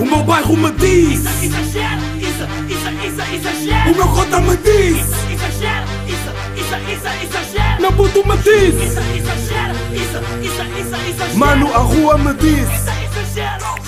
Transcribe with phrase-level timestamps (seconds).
[0.00, 3.90] O meu bairro me diz Isso, exagero, isso, isso, isso, exagero.
[3.90, 7.80] O meu cota me diz Isso, exagero, isso, isso, isso, exagero.
[7.82, 11.38] Meu puto me diz Isso, exagero, isso, isso, isso, exagero.
[11.38, 12.90] Mano, a rua me diz Isso,
[13.30, 13.78] exagero.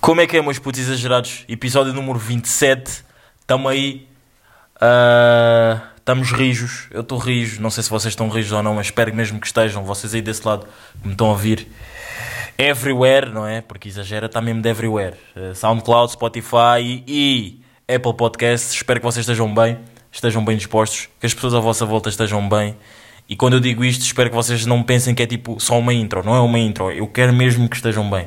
[0.00, 1.44] Como é que é, meus putos exagerados?
[1.48, 3.04] Episódio número 27.
[3.46, 4.08] Tamo aí.
[4.80, 6.86] Ah, Estamos rijos.
[6.90, 7.60] Eu estou rijo.
[7.60, 9.84] Não sei se vocês estão rijos ou não, mas espero mesmo que estejam.
[9.84, 10.66] Vocês aí desse lado
[11.02, 11.68] que me estão a ouvir.
[12.60, 13.60] Everywhere, não é?
[13.60, 15.14] Porque exagera, está mesmo de everywhere.
[15.36, 18.74] Ah, SoundCloud, Spotify e Apple Podcasts.
[18.74, 19.78] Espero que vocês estejam bem.
[20.10, 21.08] Estejam bem dispostos.
[21.20, 22.76] Que as pessoas à vossa volta estejam bem.
[23.28, 25.94] E quando eu digo isto, espero que vocês não pensem que é tipo só uma
[25.94, 26.24] intro.
[26.24, 26.90] Não é uma intro.
[26.90, 28.26] Eu quero mesmo que estejam bem.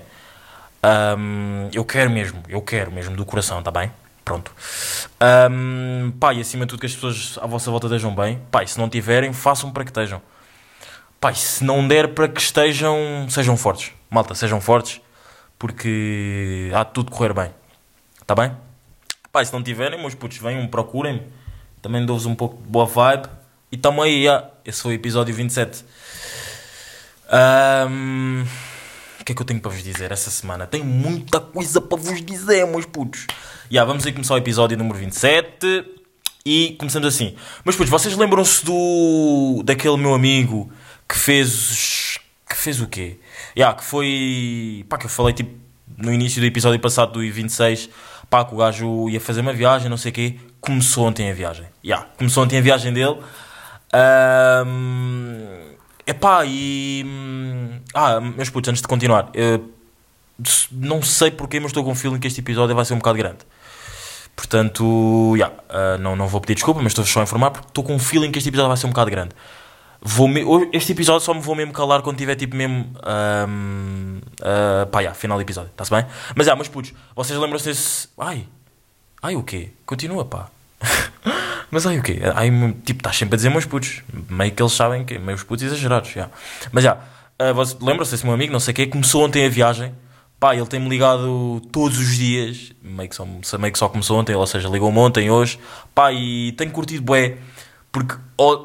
[0.82, 3.92] Ahm, eu quero mesmo, eu quero mesmo, do coração, tá bem?
[4.24, 4.52] Pronto.
[5.20, 8.40] Ahm, pá, e acima de tudo que as pessoas à vossa volta estejam bem.
[8.50, 10.22] Pá, se não tiverem, façam para que estejam.
[11.20, 13.92] Pá, se não der para que estejam, sejam fortes.
[14.12, 15.00] Malta, sejam fortes,
[15.58, 17.50] porque há de tudo correr bem.
[18.28, 18.52] Tá bem?
[19.32, 21.22] Pá, se não tiverem, meus putos, venham, procurem-me.
[21.82, 23.30] Também dou-vos um pouco de boa vibe.
[23.72, 24.26] E tamo aí.
[24.66, 25.86] Esse foi o episódio 27.
[27.30, 28.44] Ahm,
[29.22, 30.68] o que é que eu tenho para vos dizer essa semana?
[30.68, 33.28] Tenho muita coisa para vos dizer, meus putos.
[33.70, 35.86] Já, vamos aí começar o episódio número 27
[36.46, 37.38] e começamos assim.
[37.64, 40.70] Meus putos, vocês lembram-se do daquele meu amigo
[41.08, 42.20] que fez
[42.50, 43.18] que fez o quê?
[43.56, 45.52] Já, que foi, pá, que eu falei tipo
[45.98, 47.90] no início do episódio passado do 26,
[48.30, 50.36] pá, que o gajo ia fazer uma viagem, não sei o quê.
[50.60, 51.66] Começou ontem a viagem.
[51.84, 53.18] Já, começou ontem a viagem dele.
[53.94, 57.04] Ahm, epá, e.
[57.06, 59.70] hum, Ah, meus putos, antes de continuar, eu
[60.72, 63.18] não sei porque, mas estou com o feeling que este episódio vai ser um bocado
[63.18, 63.40] grande.
[64.36, 67.84] Portanto, já, ah, não, não vou pedir desculpa, mas estou só a informar porque estou
[67.84, 69.36] com um feeling que este episódio vai ser um bocado grande.
[70.02, 72.90] Vou me- Este episódio só me vou mesmo calar quando tiver tipo mesmo.
[73.04, 76.06] ahm, ah, pá, já, final do episódio, está-se bem?
[76.36, 78.08] Mas já, meus putos, vocês lembram-se desse.
[78.18, 78.46] Ai,
[79.22, 79.70] ai o quê?
[79.86, 80.50] Continua, pá.
[81.70, 82.20] Mas ai o quê?
[82.36, 82.50] Ai,
[82.84, 84.02] tipo, estás sempre a dizer meus putos.
[84.30, 86.30] Meio que eles sabem que meus putos exagerados, já.
[86.72, 86.98] Mas já,
[87.40, 89.94] ah, você- lembram-se desse meu amigo, não sei o quê, começou ontem a viagem.
[90.40, 93.24] Pá, ele tem-me ligado todos os dias, meio que, só,
[93.60, 95.60] meio que só começou ontem, ou seja, ligou-me ontem, hoje.
[95.94, 97.38] Pá, e tenho curtido bué,
[97.92, 98.16] porque,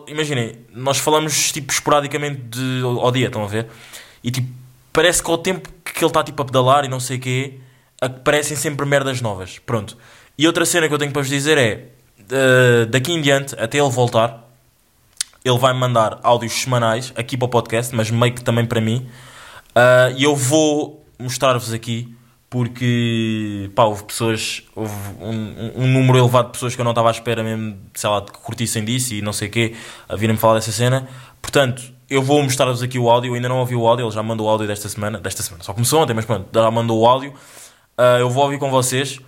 [0.07, 3.67] imaginem, nós falamos, tipo, esporadicamente de, ao, dia, estão a ver?
[4.23, 4.49] E, tipo,
[4.93, 7.55] parece que ao tempo que ele está, tipo, a pedalar e não sei o quê,
[8.01, 9.59] aparecem sempre merdas novas.
[9.59, 9.97] Pronto.
[10.39, 11.89] E outra cena que eu tenho para vos dizer é,
[12.31, 14.45] eh, daqui em diante, até ele voltar,
[15.45, 19.09] ele vai mandar áudios semanais aqui para o podcast, mas meio que também para mim.
[19.75, 22.16] Ah, E eu vou mostrar-vos aqui
[22.49, 27.09] porque pá, houve pessoas, houve um, um- número elevado de pessoas que eu não estava
[27.09, 29.75] à espera mesmo, sei lá, que curtissem disso e não sei o quê,
[30.09, 31.09] a virem-me falar dessa cena.
[31.43, 34.23] Portanto, eu vou mostrar-vos aqui o áudio, eu ainda não ouvi o áudio, ele já
[34.23, 37.07] mandou o áudio desta semana, desta semana, só começou ontem, mas pronto, já mandou o
[37.07, 37.35] áudio.
[37.99, 39.19] Ah, eu vou ouvir com vocês.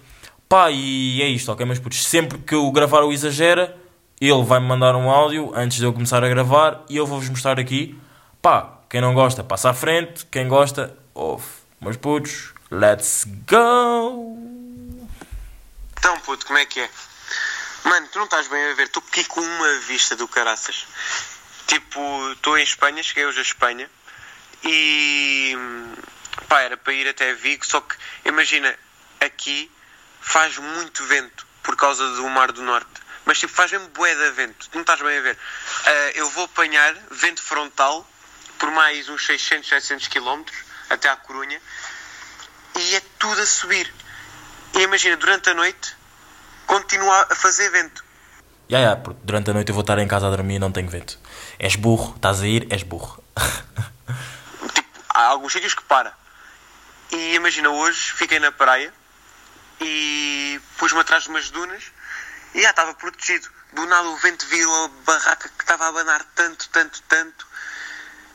[0.48, 2.04] Pá, e é isto, ok, meus putos?
[2.04, 3.76] Sempre que eu gravar o Exagera,
[4.20, 7.58] ele vai-me mandar um áudio antes de eu começar a gravar e eu vou-vos mostrar
[7.60, 7.98] aqui.
[8.40, 10.24] Pá, quem não gosta, passa à frente.
[10.30, 11.44] Quem gosta, ouve.
[11.80, 14.36] Meus putos, let's go!
[15.98, 16.90] Então, puto, como é que é?
[17.84, 20.86] Mano, tu não estás bem a ver, estou aqui com uma vista do caraças.
[21.66, 23.90] Tipo, estou em Espanha, cheguei hoje a Espanha
[24.64, 25.56] e.
[26.48, 28.76] pá, era para ir até Vigo, só que, imagina,
[29.20, 29.70] aqui
[30.20, 33.08] faz muito vento por causa do Mar do Norte.
[33.24, 35.38] Mas, tipo, faz mesmo bué de vento, tu não estás bem a ver.
[35.84, 38.08] Ah, eu vou apanhar vento frontal
[38.58, 40.42] por mais uns 600, 700 km
[40.90, 41.60] até à Corunha
[42.78, 43.92] e é tudo a subir.
[44.74, 45.96] E imagina, durante a noite
[46.66, 48.04] continua a fazer vento.
[48.70, 50.70] Ya, ya, porque durante a noite eu vou estar em casa a dormir e não
[50.70, 51.18] tenho vento.
[51.58, 53.22] És burro, estás a ir, és burro.
[54.74, 56.12] Tipo, há alguns sítios que para.
[57.10, 58.92] E imagina, hoje fiquei na praia
[59.80, 61.82] e pus-me atrás de umas dunas
[62.54, 63.48] e já estava protegido.
[63.72, 67.46] Do nada o vento virou a barraca que estava a abanar tanto, tanto, tanto.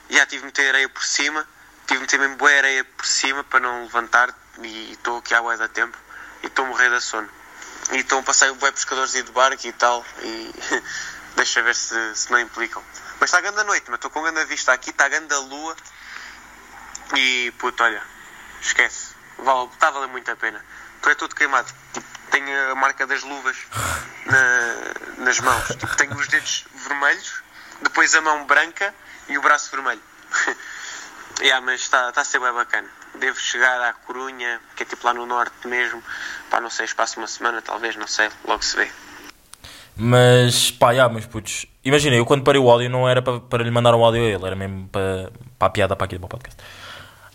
[0.09, 1.47] E já tive de meter areia por cima.
[1.87, 4.33] Tive de meter mesmo boa areia por cima para não levantar.
[4.61, 5.97] E estou aqui à boia da tempo.
[6.43, 7.29] E estou a morrer da sono.
[7.91, 10.05] E estão a passar o bué pescadores de barco e tal.
[10.21, 10.53] E
[11.35, 12.83] deixa ver se, se não implicam.
[13.19, 14.89] Mas está a grande a noite, mas estou com grande vista aqui.
[14.91, 15.75] Está a grande a lua.
[17.15, 18.01] E puto, olha,
[18.61, 19.13] esquece.
[19.39, 20.63] Vale, está a valer muito a pena.
[21.01, 21.71] Tu é todo queimado.
[21.93, 23.57] Tipo, tenho a marca das luvas
[24.25, 25.67] na- nas mãos.
[25.67, 27.43] Tipo, tenho os dedos vermelhos,
[27.81, 28.93] depois a mão branca
[29.27, 30.01] e o braço vermelho.
[31.41, 32.87] yeah, mas está está a ser bem bacana.
[33.19, 36.01] Devo chegar à Corunha, que é tipo lá no norte mesmo.
[36.49, 38.89] Pá, não sei, espaço uma semana, talvez, não sei, logo se vê.
[39.95, 41.65] Mas pá, já, meus putos.
[41.83, 44.25] Imagina, eu quando parei o áudio não era para, para lhe mandar um áudio a
[44.25, 46.57] ele, era mesmo para, para a piada para aqui do meu podcast.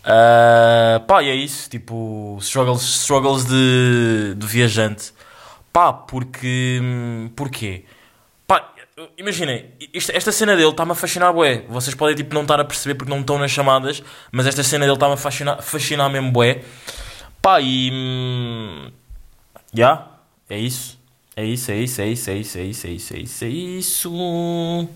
[0.03, 5.13] Ah, pá, e é isso, tipo, struggles, struggles de, de viajante.
[5.71, 6.79] Pá, porque.
[6.81, 7.85] hum, Porquê?
[9.17, 11.63] Imaginem, esta cena dele está-me a fascinar, bué.
[11.69, 14.85] Vocês podem, tipo, não estar a perceber porque não estão nas chamadas, mas esta cena
[14.85, 16.63] dele está-me a fascinar, fascinar mesmo, bué.
[17.41, 17.89] Pá, e.
[17.93, 18.91] hum,
[19.73, 20.07] Já,
[20.49, 20.99] é isso.
[21.35, 23.47] É isso, é isso, é isso, é isso, é isso, é isso, é isso, é
[23.47, 24.89] isso.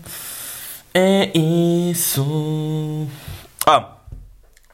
[0.92, 3.08] É isso.
[3.66, 3.96] Ah,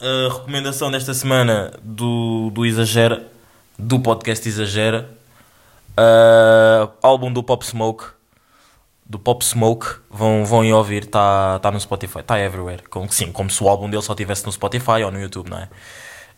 [0.00, 3.30] a recomendação desta semana do, do Exagera,
[3.78, 5.08] do podcast Exagera,
[5.96, 8.06] ah, álbum do Pop Smoke,
[9.10, 12.84] do Pop Smoke, vão, vão ir ouvir, está tá no Spotify, está everywhere.
[12.88, 15.58] Como, sim, como se o álbum dele só estivesse no Spotify ou no YouTube, não
[15.58, 15.68] é?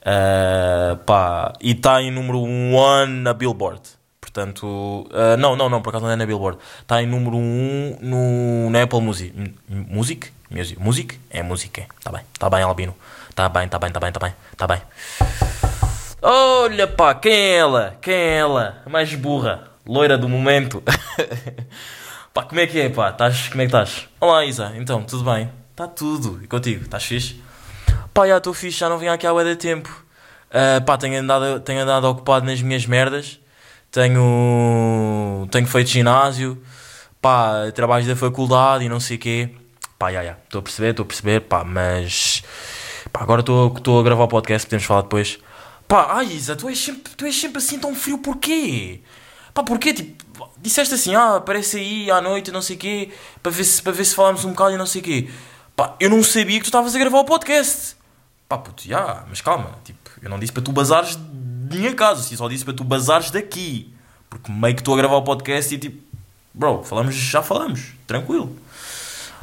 [0.02, 3.82] Ah, pá, e está em número 1 na Billboard.
[4.18, 6.58] Portanto, ah, não, não, não, por acaso não é na Billboard.
[6.80, 9.54] Está em número 1 no, na Apple Music.
[9.68, 10.32] Music?
[10.50, 10.80] Music?
[10.80, 11.20] Music?
[11.28, 11.86] É música.
[11.98, 12.96] Está bem, está bem, Albino.
[13.28, 14.80] Está bem, está bem, está bem, está bem, está bem.
[16.22, 17.98] Olha pá, quem é ela?
[18.00, 18.82] Quem é ela?
[18.86, 20.82] A mais burra, loira do momento.
[22.32, 23.10] pá, como é que é, pá?
[23.10, 24.08] Estás, como é que estás?
[24.20, 24.72] Olá, Isa.
[24.76, 25.50] Então, tudo bem?
[25.70, 26.40] Está tudo.
[26.42, 26.84] E contigo?
[26.84, 27.40] Estás fixe?
[28.12, 30.04] Pá, já estou fixe, já não vim aqui há de tempo.
[30.50, 33.38] Ah, pá, tenho andado, tenho andado ocupado nas minhas merdas.
[33.90, 36.62] Tenho, tenho feito ginásio.
[37.20, 39.50] Pá, trabalhos da faculdade e não sei o quê.
[39.98, 40.36] Pá, já, já.
[40.44, 42.42] Estou a perceber, estou a perceber, pá, mas...
[43.12, 45.38] Pá, agora estou estou a gravar o podcast, podemos falar depois.
[45.86, 49.00] Pá, ai Isa, tu és sempre, tu és sempre assim tão frio, porquê?
[49.52, 49.92] Pá, porquê?
[49.92, 50.22] Tipo,
[50.60, 53.10] disseste assim, ah, aparece aí à noite, não sei o quê,
[53.42, 55.30] para ver, se, para ver se falamos um bocado e não sei o quê.
[55.74, 57.96] Pá, eu não sabia que tu estavas a gravar o podcast.
[58.48, 62.36] Pá, puto, já, mas calma, tipo, eu não disse para tu bazares de minha casa,
[62.36, 63.92] só disse para tu bazares daqui.
[64.28, 66.02] Porque meio que estou a gravar o podcast e tipo,
[66.54, 68.56] bro, falamos, já falamos, tranquilo.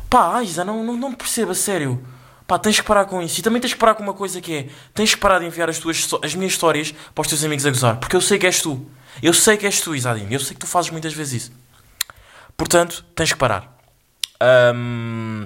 [0.09, 2.03] Pá, Isa, não, não, não percebo, a sério.
[2.49, 3.39] Pá, tens que parar com isso.
[3.39, 5.69] E também tens que parar com uma coisa que é: tens que parar de enviar
[5.69, 7.97] as, tuas, as minhas histórias para os teus amigos a gozar.
[7.97, 8.89] Porque eu sei que és tu.
[9.21, 10.33] Eu sei que és tu, Isadinho.
[10.33, 11.51] Eu sei que tu fazes muitas vezes isso.
[12.57, 13.77] Portanto, tens que parar.
[14.41, 15.45] Ahm,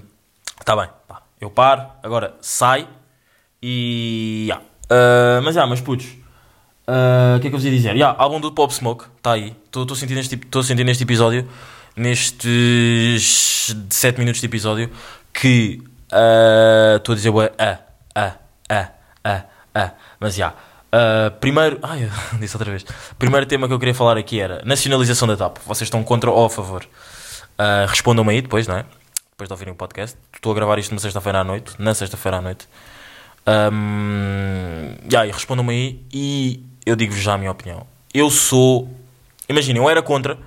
[0.63, 1.23] tá bem, pá.
[1.41, 2.87] Eu paro, agora sai
[3.61, 4.45] e.
[4.47, 4.61] ya.
[4.89, 6.07] Ah, mas já, mas putos.
[6.87, 7.97] ah, O que é que eu vos ia dizer?
[7.97, 9.53] Ya, álbum do Pop Smoke, está aí.
[9.65, 11.49] Estou sentindo sentindo neste episódio,
[11.97, 14.89] nestes 7 minutos de episódio,
[15.33, 15.83] que
[16.97, 17.79] estou a dizer, ah,
[18.15, 18.33] ah,
[18.69, 18.89] ah,
[19.23, 19.43] ah,
[19.73, 19.91] ah.
[20.19, 20.53] Mas já.
[20.91, 21.79] ah, primeiro.
[21.83, 22.85] Ai, disse outra vez.
[23.17, 25.57] Primeiro tema que eu queria falar aqui era nacionalização da TAP.
[25.65, 26.85] Vocês estão contra ou a favor?
[27.57, 28.85] Ah, Respondam-me aí depois, não é?
[29.31, 30.17] Depois de ouvirem o podcast.
[30.33, 31.73] Estou a gravar isto numa sexta-feira à noite.
[31.79, 32.67] Na sexta-feira à noite.
[33.45, 37.85] Um, yeah, respondam-me aí e eu digo-vos já a minha opinião.
[38.13, 38.89] Eu sou.
[39.49, 40.37] Imaginem, eu era contra.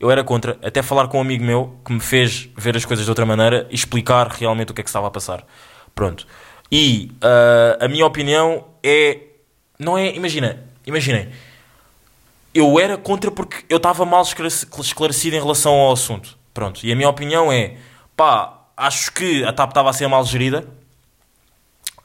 [0.00, 3.04] Eu era contra, até falar com um amigo meu que me fez ver as coisas
[3.04, 5.44] de outra maneira e explicar realmente o que é que estava a passar.
[5.94, 6.26] Pronto.
[6.72, 9.18] E ah, a minha opinião é.
[9.78, 10.14] Não é.
[10.16, 11.28] Imagina, imaginem.
[12.54, 16.36] Eu era contra porque eu estava mal esclareci- esclarecido em relação ao assunto.
[16.54, 16.82] Pronto.
[16.84, 17.76] E a minha opinião é.
[18.16, 20.66] Pá, acho que a TAP estava a ser mal gerida.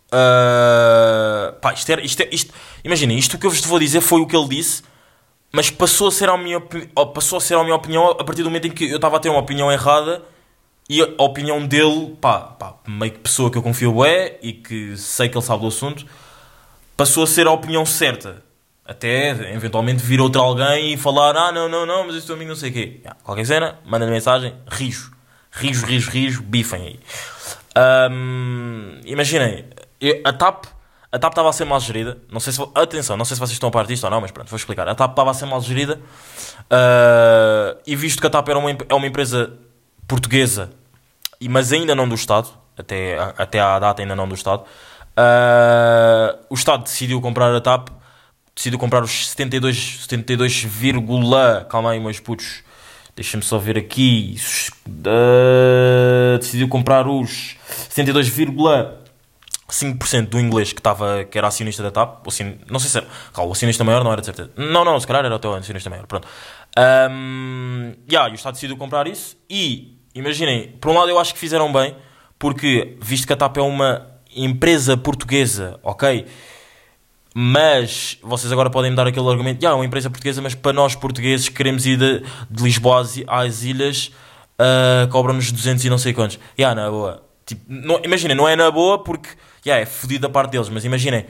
[0.07, 2.53] Uh, pá, isto era, isto é- isto-
[2.83, 4.83] imaginem, isto que eu vos vou dizer foi o que ele disse,
[5.55, 6.59] mas passou a ser a minha,
[7.13, 9.19] passou a ser a minha opinião a partir do momento em que eu estava a
[9.21, 10.21] ter uma opinião errada
[10.89, 14.97] e a opinião dele, pá, pá, meio que pessoa que eu confio é e que
[14.97, 16.05] sei que ele sabe do assunto,
[16.97, 18.43] passou a ser a opinião certa.
[18.85, 22.49] Até eventualmente vir outro alguém e falar: Ah, não, não, não, mas este teu amigo
[22.49, 22.99] não sei o quê.
[23.03, 25.13] Ya, qualquer cena, manda mensagem, rijo,
[25.51, 26.99] rijo, rijo, rijo, bifem aí.
[27.75, 29.65] Ahm, imaginem,
[30.25, 30.74] a TAP
[31.15, 32.17] a TAP estava a ser mal gerida.
[32.29, 34.31] Não sei se, atenção, não sei se vocês estão a par disto ou não, mas
[34.31, 34.85] pronto, vou explicar.
[34.89, 35.99] A TAP estava a ser mal gerida
[36.69, 39.53] ah, e visto que a TAP era uma, é uma empresa
[40.07, 40.69] portuguesa,
[41.49, 44.63] mas ainda não do Estado, até, até à data ainda não do Estado,
[45.15, 47.87] ah, o Estado decidiu comprar a TAP,
[48.53, 52.61] decidiu comprar os 72, 72, vírgula- calma aí, meus putos,
[53.15, 54.35] deixa-me só ver aqui,
[55.05, 57.55] ah, decidiu comprar os
[59.69, 63.07] 72,5% do inglês que, estava, que era acionista da TAP, acion- não sei se era,
[63.43, 65.89] o acionista maior não era de certeza, não, não, se calhar era o teu acionista
[65.89, 66.27] maior, pronto.
[66.77, 71.33] Um, yeah, e o Estado decidiu comprar isso e, imaginem, por um lado eu acho
[71.33, 71.95] que fizeram bem,
[72.37, 76.25] porque visto que a TAP é uma empresa portuguesa, ok,
[77.33, 80.71] mas vocês agora podem me dar aquele argumento, já, é uma empresa portuguesa, mas para
[80.73, 82.19] nós portugueses que queremos ir de,
[82.49, 84.11] de Lisboa às, às ilhas,
[84.57, 86.39] ah, cobram-nos 200 e não sei quantos.
[86.57, 87.23] Já, na boa.
[87.45, 89.29] Tipo, não, imaginem, não é na boa porque,
[89.65, 91.25] já, é fodido da parte deles, mas imaginem,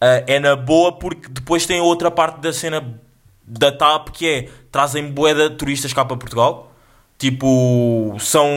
[0.00, 3.00] ah, é na boa porque depois tem outra parte da cena
[3.46, 6.72] da TAP que é, trazem boeda turistas cá para Portugal,
[7.18, 8.48] tipo, são,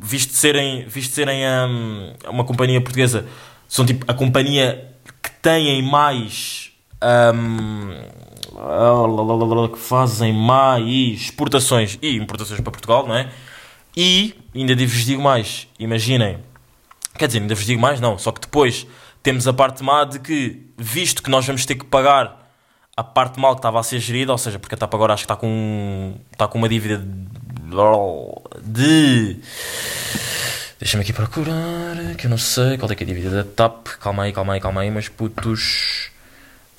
[0.00, 3.26] visto serem, visto serem hum, uma companhia portuguesa,
[3.68, 4.90] são tipo a companhia
[5.42, 6.72] têm mais.
[7.00, 7.92] ahm,
[9.72, 10.84] que fazem mais
[11.22, 13.30] exportações e importações para Portugal, não é?
[13.96, 16.38] E ainda vos digo mais, imaginem,
[17.20, 18.86] quer dizer, ainda vos digo mais, não, só que depois
[19.22, 22.50] temos a parte má de que, visto que nós vamos ter que pagar
[22.96, 25.22] a parte mal que estava a ser gerida, ou seja, porque a TAP agora acho
[25.22, 27.02] que está com, está com uma dívida
[28.62, 29.36] de.
[30.78, 33.86] Deixa-me aqui procurar, que eu não sei qual é que é a dívida da TAP.
[34.00, 36.10] Calma aí, calma aí, calma aí, mas putos.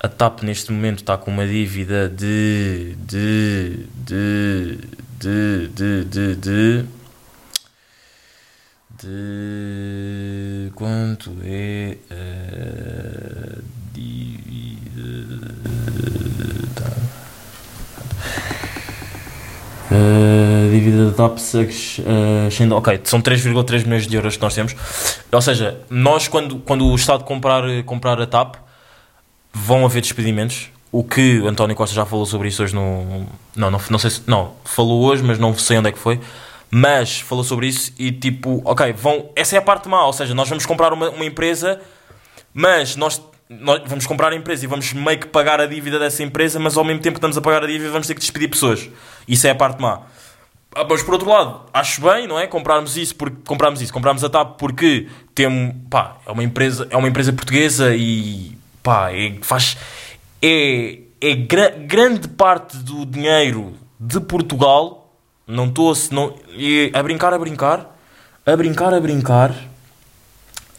[0.00, 2.96] A TAP neste momento está com uma dívida de.
[2.98, 3.86] de.
[3.96, 4.78] de.
[5.20, 5.68] de.
[5.68, 6.04] de.
[6.04, 6.04] de.
[6.04, 7.01] de, de
[10.74, 13.58] quanto é a
[13.92, 15.14] dívida.
[19.90, 22.76] A dívida da uh, sendo.
[22.76, 24.74] Ok, são 3,3 milhões de euros que nós temos.
[25.30, 28.56] Ou seja, nós, quando, quando o Estado comprar, comprar a TAP,
[29.52, 30.70] vão haver despedimentos.
[30.90, 33.26] O que o António Costa já falou sobre isso hoje no.
[33.56, 34.22] Não, não, não sei se.
[34.26, 36.20] Não, falou hoje, mas não sei onde é que foi.
[36.74, 39.28] Mas falou sobre isso e tipo, ok, vão.
[39.36, 40.06] Essa é a parte má.
[40.06, 41.78] Ou seja, nós vamos comprar uma, uma empresa,
[42.54, 46.22] mas nós, nós vamos comprar a empresa e vamos meio que pagar a dívida dessa
[46.22, 48.48] empresa, mas ao mesmo tempo que estamos a pagar a dívida, vamos ter que despedir
[48.48, 48.88] pessoas.
[49.28, 50.00] Isso é a parte má.
[50.74, 52.46] Ah, Mas por outro lado, acho bem, não é?
[52.46, 56.96] Comprarmos isso, porque comprarmos isso, comprarmos a TAP porque temos, pá, é uma empresa, é
[56.96, 59.76] uma empresa portuguesa e pá, é, faz
[60.40, 65.01] é, é gra- grande parte do dinheiro de Portugal,
[65.46, 67.96] não estou não, é, a brincar, a brincar,
[68.44, 69.54] a brincar, a brincar,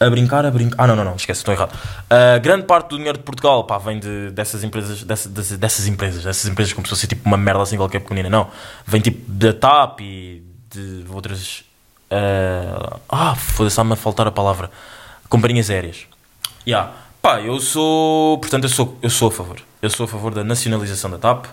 [0.00, 0.76] a brincar, a brincar.
[0.82, 1.72] Ah, não, não, não, esquece, estou errado.
[2.10, 6.24] A grande parte do dinheiro de Portugal pá, vem de, dessas empresas, dessas, dessas, empresas,
[6.24, 8.28] dessas empresas como se fosse tipo uma merda assim qualquer pequenina.
[8.28, 8.48] Não,
[8.86, 11.64] vem tipo da TAP e de outras.
[12.10, 14.70] ah, ah, foda-se, está-me a faltar a palavra.
[15.28, 16.06] Companhias aéreas.
[16.66, 16.92] Yeah.
[17.22, 18.38] Pá, eu sou.
[18.38, 19.58] Portanto, eu sou, eu sou a favor.
[19.80, 21.46] Eu sou a favor da nacionalização da TAP.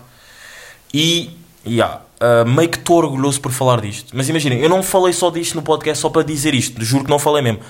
[0.92, 1.30] E,
[1.66, 4.12] yeah, uh, meio que estou orgulhoso por falar disto.
[4.14, 6.82] Mas imaginem, eu não falei só disto no podcast só para dizer isto.
[6.84, 7.60] Juro que não falei mesmo.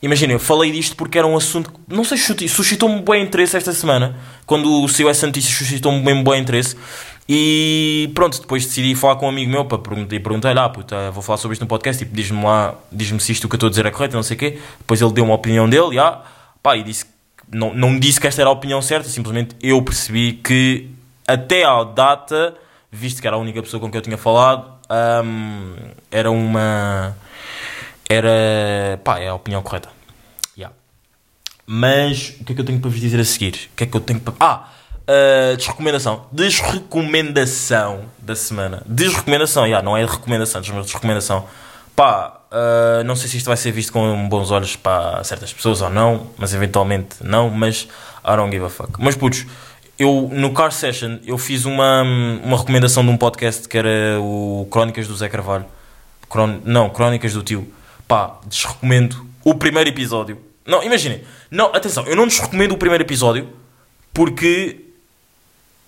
[0.00, 3.56] Imaginem, eu falei disto porque era um assunto que, não sei, susci- suscitou-me bem interesse
[3.56, 4.16] esta semana.
[4.44, 6.76] Quando saiu essa notícia, suscitou-me bem bom interesse.
[7.28, 11.10] E pronto, depois decidi falar com um amigo meu para perguntar, e perguntei-lhe, ah, puta,
[11.12, 13.68] vou falar sobre isto no podcast, tipo, diz-me lá, diz-me se isto que eu estou
[13.68, 14.58] a dizer é correto, não sei o quê.
[14.78, 16.20] Depois ele deu uma opinião dele, e, ah,
[16.60, 17.06] pá, e disse,
[17.50, 20.88] não, não disse que esta era a opinião certa, simplesmente eu percebi que
[21.28, 22.54] até à data,
[22.92, 24.70] visto que era a única pessoa com quem eu tinha falado,
[25.24, 25.74] hum,
[26.10, 27.16] era uma.
[28.08, 29.00] Era.
[29.02, 29.88] pá, é a opinião correta.
[30.56, 30.76] Yeah.
[31.66, 33.70] Mas o que é que eu tenho para vos dizer a seguir?
[33.72, 34.34] O que é que eu tenho para.
[34.38, 34.68] Ah!
[35.02, 36.26] Uh, desrecomendação.
[36.30, 38.82] Desrecomendação da semana.
[38.86, 41.44] Desrecomendação, yeah, não é recomendação, chama desrecomendação.
[41.96, 45.82] Pá, uh, não sei se isto vai ser visto com bons olhos para certas pessoas
[45.82, 47.88] ou não, mas eventualmente não, mas
[48.24, 48.92] I don't give a fuck.
[48.98, 49.44] Mas putos,
[50.02, 54.66] eu no Car Session eu fiz uma, uma recomendação de um podcast que era o
[54.70, 55.64] Crónicas do Zé Carvalho.
[56.28, 56.60] Cron...
[56.64, 57.72] Não, Crónicas do Tio.
[58.08, 60.38] Pá, desrecomendo o primeiro episódio.
[60.66, 61.22] Não, imaginem.
[61.50, 63.48] Não, atenção, eu não desrecomendo o primeiro episódio
[64.12, 64.80] porque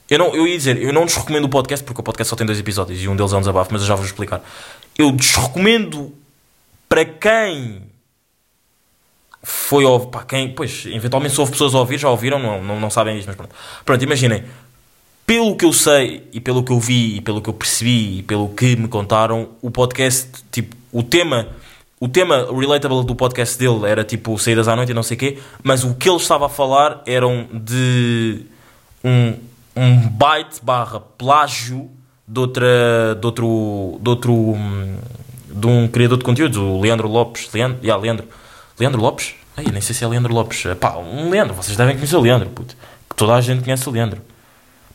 [0.08, 2.46] eu, não, eu ia dizer, eu não desrecomendo o podcast porque o podcast só tem
[2.46, 4.42] dois episódios e um deles é um desabafo, mas eu já vou explicar.
[4.96, 6.14] Eu desrecomendo
[6.88, 7.82] para quem
[9.44, 12.90] foi pá, quem, pois, eventualmente se houve pessoas a ouvir, já ouviram, não, não, não
[12.90, 13.54] sabem isto, mas pronto.
[13.84, 14.44] Pronto, imaginem,
[15.26, 18.22] pelo que eu sei e pelo que eu vi e pelo que eu percebi e
[18.22, 21.48] pelo que me contaram, o podcast, tipo, o tema,
[22.00, 25.20] o tema relatable do podcast dele era tipo saídas à noite e não sei o
[25.20, 28.46] quê, mas o que ele estava a falar eram de
[29.04, 29.34] um,
[29.76, 31.90] um byte barra plágio
[32.26, 34.96] de outra, de outro, de outro, hum,
[35.50, 38.26] de um criador de conteúdos, o Leandro Lopes, Leandro, yeah, Leandro,
[38.78, 39.34] Leandro Lopes?
[39.56, 40.64] Ai, nem sei se é Leandro Lopes.
[40.80, 42.76] Pá, um Leandro, vocês devem conhecer o Leandro, puto.
[43.16, 44.20] Toda a gente conhece o Leandro.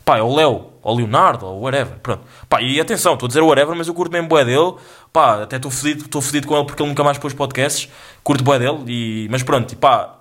[0.04, 1.98] Pá, é o Léo, ou Leonardo, ou whatever.
[2.02, 2.22] Pronto.
[2.48, 4.74] Pá, e atenção, estou a dizer whatever, mas eu curto mesmo bué dele.
[5.12, 7.88] Pá, até estou fedido, estou fedido com ele porque ele nunca mais pôs podcasts.
[8.22, 9.28] Curto bué dele, e...
[9.30, 10.14] mas pronto, e pá,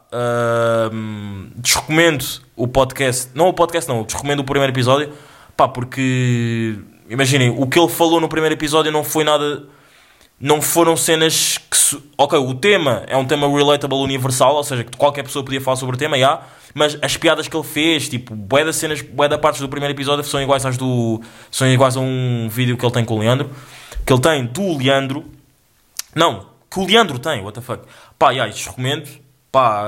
[0.94, 2.26] hum, desrecomendo
[2.56, 3.30] o podcast.
[3.34, 5.12] Não o podcast, não, desrecomendo o primeiro episódio.
[5.58, 6.78] Pá, porque,
[7.10, 9.64] imaginem, o que ele falou no primeiro episódio não foi nada
[10.40, 11.78] não foram cenas que.
[12.18, 15.76] Ok, o tema é um tema relatable universal, ou seja, que qualquer pessoa podia falar
[15.76, 16.42] sobre o tema, já,
[16.74, 19.94] mas as piadas que ele fez, tipo, bué das cenas, bué da partes do primeiro
[19.94, 21.22] episódio são iguais às do.
[21.52, 23.50] são iguais a um vídeo que ele tem com o Leandro.
[24.06, 25.26] Que ele tem do Leandro.
[26.16, 27.84] Não, que o Leandro tem, what the fuck.
[28.18, 29.10] Pá, já, isto recomendo.
[29.52, 29.84] Pá,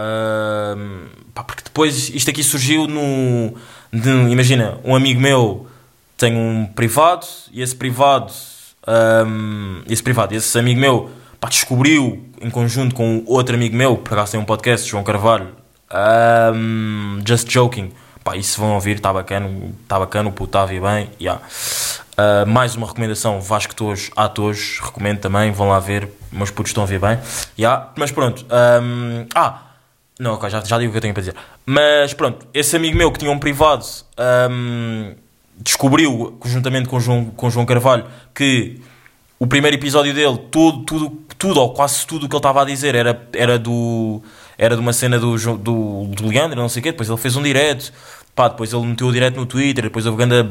[0.75, 1.05] hum,
[1.35, 3.53] pá, porque depois isto aqui surgiu no.
[3.93, 5.67] de- imagina, um amigo meu
[6.17, 8.33] tem um privado e esse privado.
[8.87, 11.09] Hum, esse privado, esse amigo meu
[11.39, 15.61] pá, descobriu em conjunto com outro amigo meu, por acaso tem um podcast, João Carvalho,
[15.93, 17.91] Ahm, just joking.
[18.23, 19.49] Pá, isso vão ouvir, está bacana,
[19.83, 21.09] está bacana, o puto está a bem.
[21.19, 21.41] Yeah.
[22.17, 26.83] Ah, mais uma recomendação, Vasco Tojos, Atos, recomendo também, vão lá ver, meus putos estão
[26.83, 27.19] a ver bem.
[27.57, 27.89] Yeah.
[27.97, 29.61] Mas pronto, ahm, ah,
[30.19, 31.35] não, já, já digo o que eu tenho para dizer.
[31.65, 33.85] Mas pronto, esse amigo meu que tinha um privado
[34.17, 35.15] ahm,
[35.63, 38.81] descobriu, conjuntamente com João, com João Carvalho, que
[39.39, 42.65] o primeiro episódio dele, tudo, tudo, tudo ou quase tudo o que ele estava a
[42.65, 44.21] dizer era, era do.
[44.57, 46.91] Era de uma cena do, do, do Leandro, não sei o quê.
[46.91, 47.91] Depois ele fez um direto,
[48.35, 50.47] pá, depois ele meteu o direto no Twitter, depois houve grande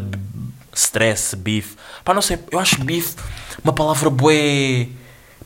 [0.75, 1.75] stress, beef.
[2.05, 3.15] Pá, não sei, eu acho beef
[3.63, 4.89] uma palavra bué.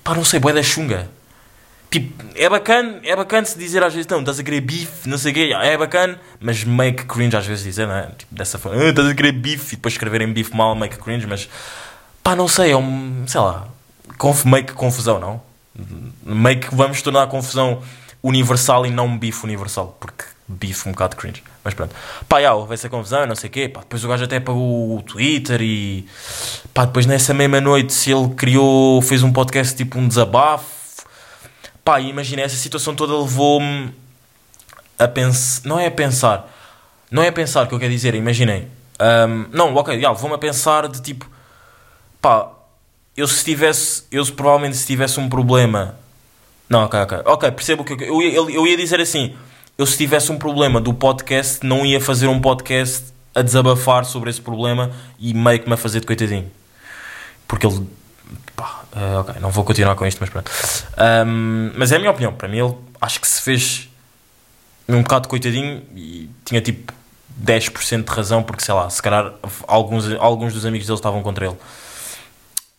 [0.02, 1.10] pá, não sei, bué da chunga.
[1.94, 5.16] Tipo, é bacana, é bacana se dizer às vezes, não, estás a querer bife, não
[5.16, 8.08] sei o quê, é bacana, mas meio que cringe às vezes dizer, não é?
[8.18, 10.98] Tipo, dessa forma, ah, estás a querer bife, e depois escreverem bife mal, meio que
[10.98, 11.48] cringe, mas
[12.20, 13.68] pá, não sei, é um, sei lá,
[14.18, 15.40] conf, meio que confusão, não?
[16.26, 17.80] Meio que vamos tornar a confusão
[18.20, 21.94] universal e não bife universal, porque bife um bocado cringe, mas pronto.
[22.28, 24.96] Pá, já, houve essa confusão, não sei o quê, pá, depois o gajo até pagou
[24.96, 26.08] o Twitter e
[26.74, 30.83] pá, depois nessa mesma noite se ele criou, fez um podcast tipo um desabafo,
[31.84, 33.92] Pá, imagina, essa situação toda levou-me
[34.98, 35.68] a pensar.
[35.68, 36.50] Não é a pensar.
[37.10, 38.68] Não é a pensar que eu quero dizer, imaginem.
[38.98, 41.28] Ahm, não, ok, já, levou-me a pensar de tipo.
[42.20, 42.48] Pá,
[43.16, 44.04] eu se tivesse.
[44.10, 45.96] Eu se, provavelmente se tivesse um problema.
[46.68, 47.18] Não, ok, ok.
[47.26, 49.36] Ok, percebo o que eu, eu, eu, eu ia dizer assim.
[49.76, 54.30] Eu se tivesse um problema do podcast, não ia fazer um podcast a desabafar sobre
[54.30, 56.50] esse problema e meio que me a fazer de coitadinho.
[57.46, 57.86] Porque ele.
[58.56, 60.50] Pá, eh, ok, não vou continuar com isto, mas pronto.
[60.96, 62.32] Ahm, mas é a minha opinião.
[62.32, 63.88] Para mim, ele acho que se fez
[64.88, 66.92] um bocado coitadinho e tinha tipo
[67.42, 69.34] 10% de razão, porque sei lá, se calhar
[69.66, 71.56] alguns, alguns dos amigos dele estavam contra ele.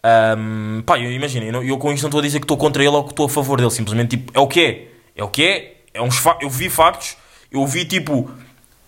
[0.03, 2.83] Ahm, pá, eu imagino, eu, eu com isto não estou a dizer que estou contra
[2.83, 5.27] ele ou que estou a favor dele, simplesmente tipo, é o que é, é o
[5.27, 7.17] que é, é uns eu vi factos,
[7.51, 8.29] eu vi tipo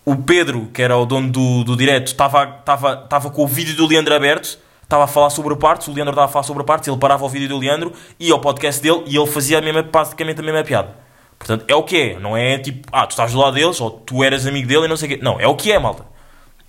[0.05, 4.13] o Pedro, que era o dono do, do direto, estava com o vídeo do Leandro
[4.13, 7.25] aberto, estava a falar sobre partes, o Leandro estava a falar sobre partes, ele parava
[7.25, 10.43] o vídeo do Leandro, ia ao podcast dele e ele fazia a mesma, basicamente a
[10.43, 10.95] mesma piada.
[11.37, 13.91] Portanto, é o que é, não é tipo, ah, tu estás do lado deles ou
[13.91, 15.23] tu eras amigo dele e não sei o quê.
[15.23, 16.05] Não, é o que é, malta.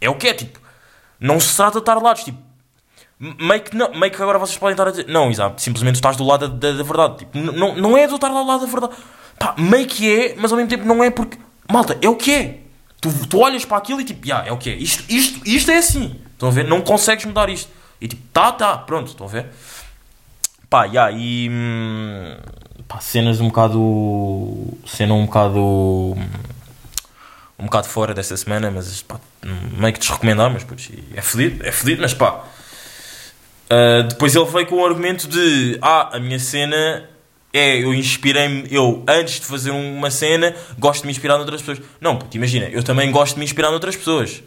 [0.00, 0.58] É o que é, tipo,
[1.18, 2.38] não se trata de estar lados, tipo,
[3.18, 6.16] meio que, não, meio que agora vocês podem estar a dizer, não, exato, simplesmente estás
[6.16, 7.18] do lado da, da, da verdade.
[7.18, 8.94] Tipo, não, não é do estar do lado da verdade.
[9.38, 11.38] Pá, meio que é, mas ao mesmo tempo não é porque,
[11.70, 12.58] malta, é o que é.
[13.00, 14.74] Tu, tu olhas para aquilo e tipo, yeah, é o que é.
[14.74, 16.20] Isto, isto, isto é assim.
[16.32, 16.64] Estão a ver?
[16.64, 17.77] Não consegues mudar isto.
[18.00, 19.46] E tipo, tá, tá, pronto, estão a ver?
[20.70, 21.48] Pá, yeah, e.
[21.50, 22.36] hum,
[22.88, 24.78] Pá, cenas um bocado.
[24.86, 26.16] Cena um bocado.
[27.58, 29.20] Um bocado fora desta semana, mas pá,
[29.76, 32.44] meio que desrecomendar, mas putz, é fedido, é fedido, mas pá.
[33.68, 37.10] Uh, depois ele veio com o argumento de ah, a minha cena
[37.52, 41.84] é eu inspirei-me, eu antes de fazer uma cena gosto de me inspirar noutras pessoas.
[42.00, 44.40] Não, puto, imagina, eu também gosto de me inspirar noutras pessoas.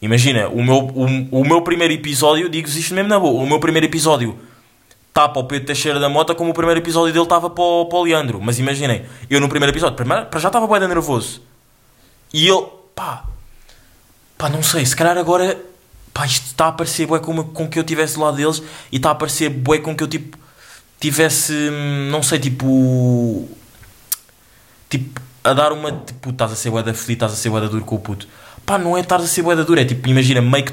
[0.00, 3.58] Imagina, o meu, o, o meu primeiro episódio, digo-vos isto mesmo na boa, o meu
[3.58, 4.38] primeiro episódio
[5.08, 7.86] está para o Pedro Teixeira da Mota como o primeiro episódio dele estava para o,
[7.86, 8.40] para o Leandro.
[8.40, 11.42] Mas imaginem, eu no primeiro episódio, primeiro, para já estava bem nervoso.
[12.32, 13.24] E ele, pá,
[14.36, 15.60] pá, não sei, se calhar agora,
[16.14, 18.96] pá, isto está a parecer bué com, com que eu estivesse do lado deles e
[18.96, 20.38] está a parecer bué com que eu, tipo,
[21.00, 23.48] tivesse, hum, não sei, tipo,
[24.88, 27.60] tipo, a dar uma, tipo, estás a ser bué da feliz, estás a ser bué
[27.60, 28.28] da duro com o puto.
[28.68, 30.72] Pá, não é estás a ser bué da duro, é tipo, imagina, meio que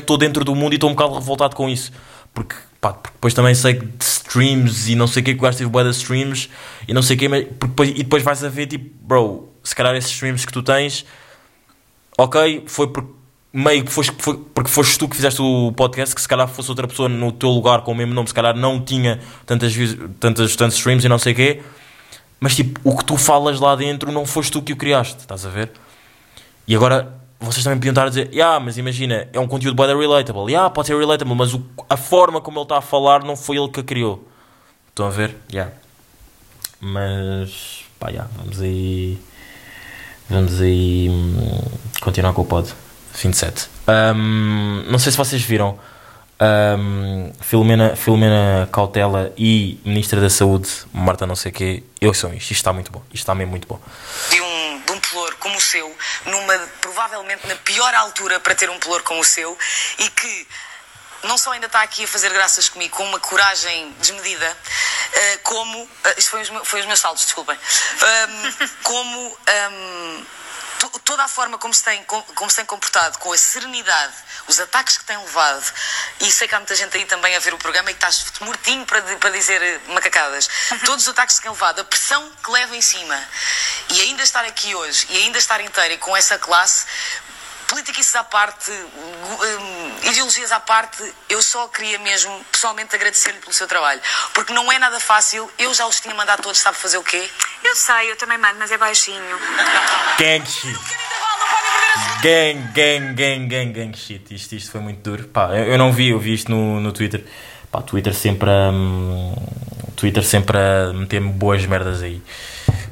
[0.00, 1.92] estou dentro do mundo e estou um bocado revoltado com isso.
[2.34, 5.42] Porque, pá, porque depois também sei que streams e não sei o que que o
[5.42, 6.50] gajo teve de streams
[6.88, 9.72] e não sei o que, mas, depois, e depois vais a ver, tipo, bro, se
[9.72, 11.06] calhar esses streams que tu tens,
[12.18, 13.08] ok, foi porque
[13.52, 16.68] meio que foste, foi, porque foste tu que fizeste o podcast, que se calhar fosse
[16.70, 19.72] outra pessoa no teu lugar com o mesmo nome, se calhar não tinha tantas,
[20.18, 21.62] tantas, tantos streams e não sei o quê,
[22.40, 25.46] mas tipo, o que tu falas lá dentro não foste tu que o criaste, estás
[25.46, 25.70] a ver?
[26.66, 29.94] E agora vocês também podiam estar a dizer, yeah, mas imagina, é um conteúdo da
[29.96, 33.36] relatable, yeah, pode ser relatable, mas o- a forma como ele está a falar não
[33.36, 34.26] foi ele que a criou.
[34.88, 35.36] Estão a ver?
[35.52, 35.72] Yeah.
[36.80, 39.18] Mas pá, yeah, vamos aí.
[40.28, 41.62] Vamos aí hum,
[42.00, 42.72] continuar com o pod.
[43.12, 43.68] Fim de set.
[44.14, 45.78] Hum, não sei se vocês viram.
[46.78, 51.82] hum, Filomena, Filomena Cautela e Ministra da Saúde, Marta não sei o quê.
[52.00, 52.42] Eu sou isto.
[52.50, 53.00] Isto está muito bom.
[53.06, 53.78] Isto está mesmo muito bom.
[55.16, 59.02] Um, um pelour como o seu, numa provavelmente na pior altura para ter um pelour
[59.02, 59.56] como o seu,
[59.98, 60.48] e que
[61.22, 64.56] não só ainda está aqui a fazer graças comigo com uma coragem desmedida,
[65.12, 65.88] eh, como.
[66.04, 67.58] eh, isto foi os, meus- foi os meus saldos, desculpem.
[68.02, 69.38] Ahm, como.
[69.46, 70.45] ahm, to-
[71.04, 74.14] toda a forma como se, tem, com- como se tem comportado, com a serenidade,
[74.48, 75.72] os ataques que tem levado,
[76.20, 78.24] e sei que há muita gente aí também a ver o programa e que estás
[78.40, 80.48] mortinho para, para dizer eh, macacadas,
[80.84, 83.20] todos os ataques que tem levado, a pressão que leva em cima,
[83.90, 86.86] e ainda estar aqui hoje, e ainda estar inteira e com essa classe,
[87.68, 93.66] Políticas à parte, hum, ideologias à parte, eu só queria mesmo pessoalmente agradecer-lhe pelo seu
[93.66, 94.00] trabalho.
[94.34, 97.28] Porque não é nada fácil, eu já os tinha mandado todos, sabe fazer o quê?
[97.64, 99.38] Eu sei, eu também mando, mas é baixinho.
[100.18, 100.78] Gang shit.
[102.22, 104.34] Gang, gang, gang, gang, gang shit.
[104.34, 105.24] Isto, isto foi muito duro.
[105.28, 107.24] Pá, eu, eu não vi, eu vi isto no, no Twitter.
[107.70, 108.70] Pá, Twitter sempre a.
[108.70, 109.34] hum,
[109.96, 112.22] Twitter sempre a meter-me boas merdas aí.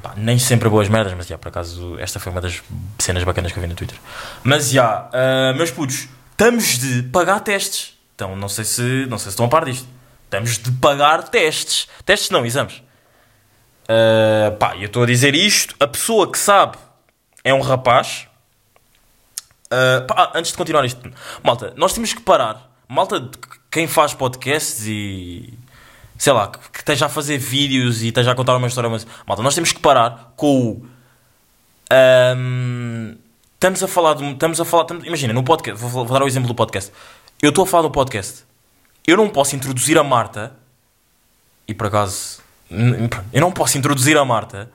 [0.05, 2.63] Pá, nem sempre boas merdas, mas já, por acaso, esta foi uma das
[2.99, 3.97] cenas bacanas que eu vi no Twitter.
[4.43, 7.99] Mas já, ah, meus putos, estamos de pagar testes.
[8.15, 9.89] Então, não sei se, não sei se estão a par disto.
[10.27, 11.89] Estamos de pagar testes.
[12.05, 12.83] Testes não, exames.
[13.85, 15.75] Uh, pá, eu estou a dizer isto.
[15.81, 16.77] A pessoa que sabe
[17.43, 18.29] é um rapaz.
[19.67, 21.01] Uh, pá, antes de continuar isto,
[21.43, 22.71] malta, nós temos que parar.
[22.87, 23.31] Malta,
[23.71, 25.59] quem faz podcasts e
[26.25, 29.07] sei lá, que, que esteja a fazer vídeos e esteja a contar uma história, mas
[29.27, 30.87] malta, nós temos que parar com o.
[32.35, 33.15] um,
[33.53, 34.25] estamos a falar de.
[34.31, 34.85] Estamos a falar.
[34.85, 36.91] estamos- imagina, no podcast, vou, vou dar o exemplo do podcast.
[37.43, 38.45] Eu estou a falar no podcast.
[39.07, 40.57] Eu não posso introduzir a Marta
[41.69, 44.71] e por acaso eu não posso introduzir a Marta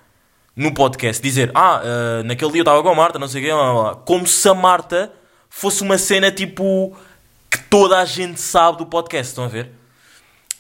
[0.56, 3.46] no podcast, dizer ah, eh, naquele dia eu estava com a Marta, não sei o
[3.46, 5.12] quê, blá, blá, blá." como se a Marta
[5.50, 6.96] fosse uma cena tipo
[7.50, 9.79] que toda a gente sabe do podcast, estão a ver?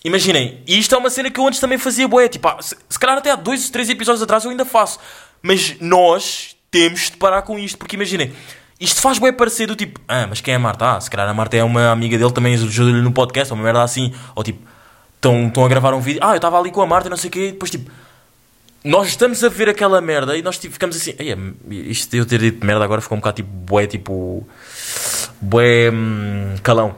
[0.03, 2.75] Imaginem, e isto é uma cena que eu antes também fazia boé, tipo, ah, se,
[2.87, 4.97] se calhar até há dois, três episódios atrás eu ainda faço,
[5.41, 8.31] mas nós temos de parar com isto, porque imaginem,
[8.79, 10.95] isto faz bué parecer do tipo, ah, mas quem é a Marta?
[10.95, 13.65] Ah, se calhar a Marta é uma amiga dele, também ajuda-lhe no podcast, ou uma
[13.65, 14.65] merda assim, ou tipo,
[15.15, 17.31] estão a gravar um vídeo, ah, eu estava ali com a Marta, não sei o
[17.31, 17.91] quê, e depois tipo,
[18.81, 21.35] nós estamos a ver aquela merda e nós tipo, ficamos assim, "Ei,
[21.89, 24.47] isto eu ter dito merda agora ficou um bocado tipo, bué, tipo,
[25.41, 26.95] bué, hum, calão.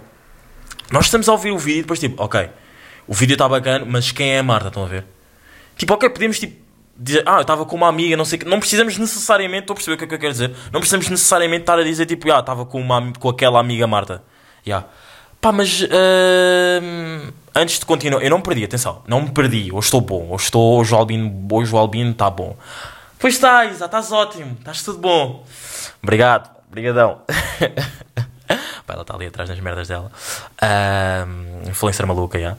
[0.92, 2.48] Nós estamos a ouvir o vídeo e depois tipo, ok,
[3.12, 4.69] o vídeo está bacana, mas quem é a Marta?
[4.69, 5.04] Estão a ver?
[5.76, 6.56] Tipo, ok, podemos tipo
[6.95, 8.45] dizer, ah, eu estava com uma amiga, não sei que.
[8.45, 10.56] Não precisamos necessariamente, estou a perceber o que é que eu quero dizer.
[10.71, 14.24] Não precisamos necessariamente estar a dizer tipo, ah, estava com, uma, com aquela amiga Marta.
[14.65, 14.88] Yeah.
[15.41, 19.74] Pá, mas hum, antes de continuar, eu não me perdi, atenção, não me perdi.
[19.74, 22.56] Hoje estou bom, hoje estou, hoje o Albino, hoje o Albino está bom.
[23.19, 25.45] Pois está, Isa, estás ótimo, estás tudo bom.
[26.02, 27.24] Obrigado, brigadão.
[28.86, 30.12] Pá, ela está ali atrás nas merdas dela.
[30.62, 32.58] Ahm, influencer maluca, já.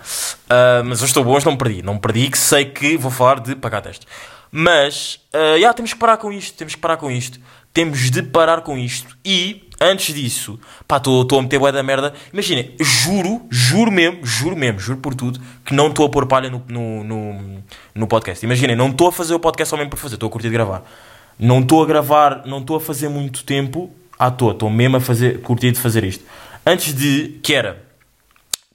[0.49, 1.83] Ah, mas eu estou hoje não me perdi.
[1.83, 4.07] Não me perdi, que sei que vou falar de pagar testes.
[4.51, 6.57] Mas, ah, já, temos que parar com isto.
[6.57, 7.41] Temos que parar com isto.
[7.73, 9.17] Temos de parar com isto.
[9.25, 12.13] E, antes disso, pá, estou a meter bué da merda.
[12.33, 16.51] Imaginem, juro, juro mesmo, juro mesmo, juro por tudo, que não estou a pôr palha
[16.51, 18.45] no, no, no, no podcast.
[18.45, 20.55] Imaginem, não estou a fazer o podcast só mesmo por fazer, estou a curtir de
[20.55, 20.83] gravar.
[21.39, 23.91] Não estou a gravar, não estou a fazer muito tempo
[24.27, 26.25] à toa, estou mesmo a fazer, curtir de fazer isto.
[26.65, 27.83] Antes de, que era,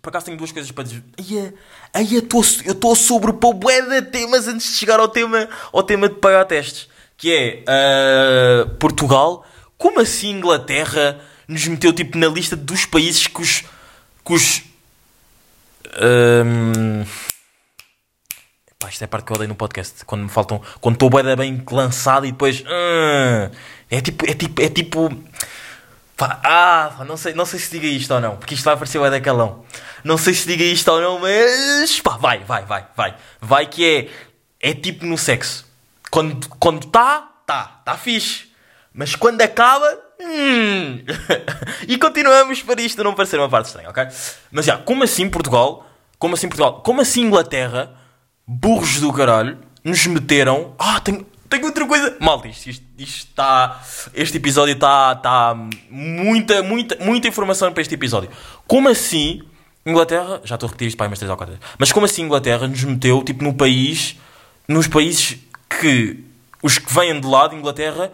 [0.07, 1.03] por acaso tenho duas coisas para dizer.
[1.19, 1.53] Ai,
[1.93, 5.49] ai, eu estou eu estou sobre o bué de temas antes de chegar ao tema,
[5.73, 6.87] ao tema de pagar testes.
[7.17, 9.45] Que é ah, Portugal.
[9.77, 13.65] Como assim Inglaterra nos meteu tipo na lista dos países que os.
[14.23, 14.63] Que os
[15.99, 17.03] ahm,
[18.79, 20.05] Pá, isto é a parte que eu odeio no podcast.
[20.05, 20.61] Quando me faltam.
[20.79, 22.63] Quando estou da bem lançado e depois.
[22.65, 23.51] ah,
[23.89, 24.29] é tipo.
[24.29, 24.61] É tipo.
[24.61, 25.23] É tipo.
[26.19, 29.09] Ah, não sei, não sei se diga isto ou não, porque isto vai parecer bué
[29.09, 29.63] da calão.
[30.03, 31.99] Não sei se diga isto ou não, mas.
[32.01, 33.15] Pá, vai, vai, vai, vai.
[33.39, 34.09] Vai que é.
[34.59, 35.65] É tipo no sexo.
[36.09, 38.47] Quando quando tá, tá, tá fixe.
[38.93, 39.85] Mas quando acaba.
[40.19, 41.03] Hum.
[41.87, 44.07] e continuamos para isto não parecer uma parte estranha, ok?
[44.51, 45.85] Mas já, como assim Portugal?
[46.17, 46.81] Como assim Portugal?
[46.81, 47.93] Como assim Inglaterra?
[48.47, 50.73] Burros do caralho nos meteram.
[50.79, 52.17] Ah, tenho, tenho outra coisa.
[52.19, 53.81] Malta, isto, isto, isto está.
[54.13, 55.13] Este episódio está.
[55.13, 55.55] Está
[55.89, 58.29] muita, muita, muita informação para este episódio.
[58.65, 59.41] Como assim
[59.85, 60.41] Inglaterra.
[60.43, 61.69] Já estou a repetir isto para aí umas 3 ou 4 vezes.
[61.77, 64.15] Mas como assim Inglaterra nos meteu tipo no país.
[64.67, 65.37] Nos países
[65.69, 66.23] que
[66.61, 68.11] os que vêm de lá de Inglaterra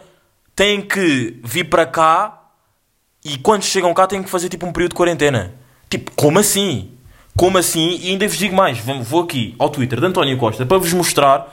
[0.54, 2.40] têm que vir para cá
[3.24, 5.54] e quando chegam cá têm que fazer tipo um período de quarentena.
[5.90, 6.92] Tipo, como assim?
[7.36, 7.98] Como assim?
[8.02, 10.92] E ainda vos digo mais, vou vou aqui ao Twitter de António Costa para vos
[10.92, 11.52] mostrar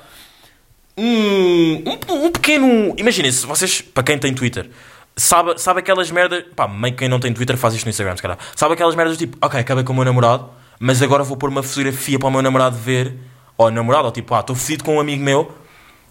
[0.98, 2.94] um, um, um pequeno.
[2.98, 4.70] Imaginem, se vocês, para quem tem Twitter,
[5.16, 6.44] sabe, sabe aquelas merdas.
[6.56, 8.38] Pá, meio que quem não tem Twitter faz isto no Instagram, se calhar.
[8.56, 10.50] Sabe aquelas merdas do tipo, ok, acabei com o meu namorado,
[10.80, 13.16] mas agora vou pôr uma fotografia para o meu namorado ver,
[13.58, 15.52] ou namorado, ou tipo, ah, estou fedido com um amigo meu,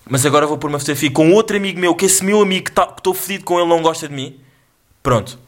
[0.08, 2.72] mas agora vou pôr uma fotografia com outro amigo meu, que esse meu amigo que
[2.72, 4.40] tá- estou fedido com ele não gosta de mim.
[5.02, 5.38] Pronto.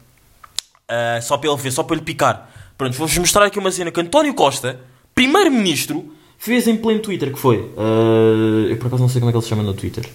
[0.87, 2.49] Ah, só para ele ver, só para ele picar.
[2.77, 4.79] Pronto, vou-vos mostrar aqui uma cena que António Costa,
[5.15, 6.13] primeiro-ministro,
[6.43, 7.69] fez em pleno Twitter, que foi...
[7.77, 10.05] ah, eu por acaso não sei como é que ele se chama no Twitter.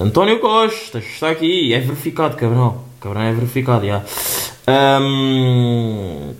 [0.00, 2.84] António Costa, está aqui, é verificado, cabrão.
[3.00, 4.02] Cabrão é verificado, já.
[4.66, 6.34] Ahm,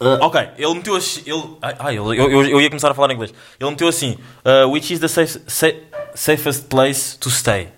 [0.00, 1.22] ah, ok, ele meteu assim.
[1.24, 3.32] Ele, ai, ele- eu, eu, eu ia começar a falar em inglês.
[3.60, 5.72] Ele meteu assim: ah, Which is the safe, sa-
[6.14, 7.68] safest place to stay?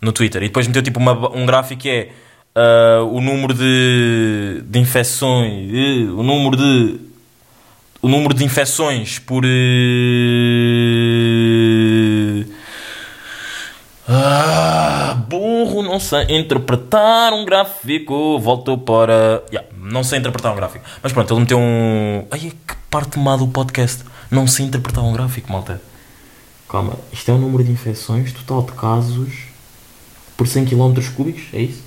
[0.00, 0.42] No Twitter.
[0.42, 2.12] E depois meteu tipo uma- um gráfico que é
[2.54, 5.70] ah, o número de, de infecções.
[5.72, 7.05] eh, o número de.
[8.06, 9.42] O número de infecções por.
[9.44, 9.48] eh,
[14.06, 18.38] ah, burro, não sei interpretar um gráfico.
[18.38, 19.42] Voltou para.
[19.52, 20.84] Yeah, não sei interpretar um gráfico.
[21.02, 22.24] Mas pronto, ele meteu um.
[22.30, 24.04] Ai, que parte má do podcast.
[24.30, 25.82] Não sei interpretar um gráfico, malta.
[26.68, 29.32] Calma, isto é o número de infecções, total de casos
[30.36, 31.82] por 100 km cúbicos, é isso?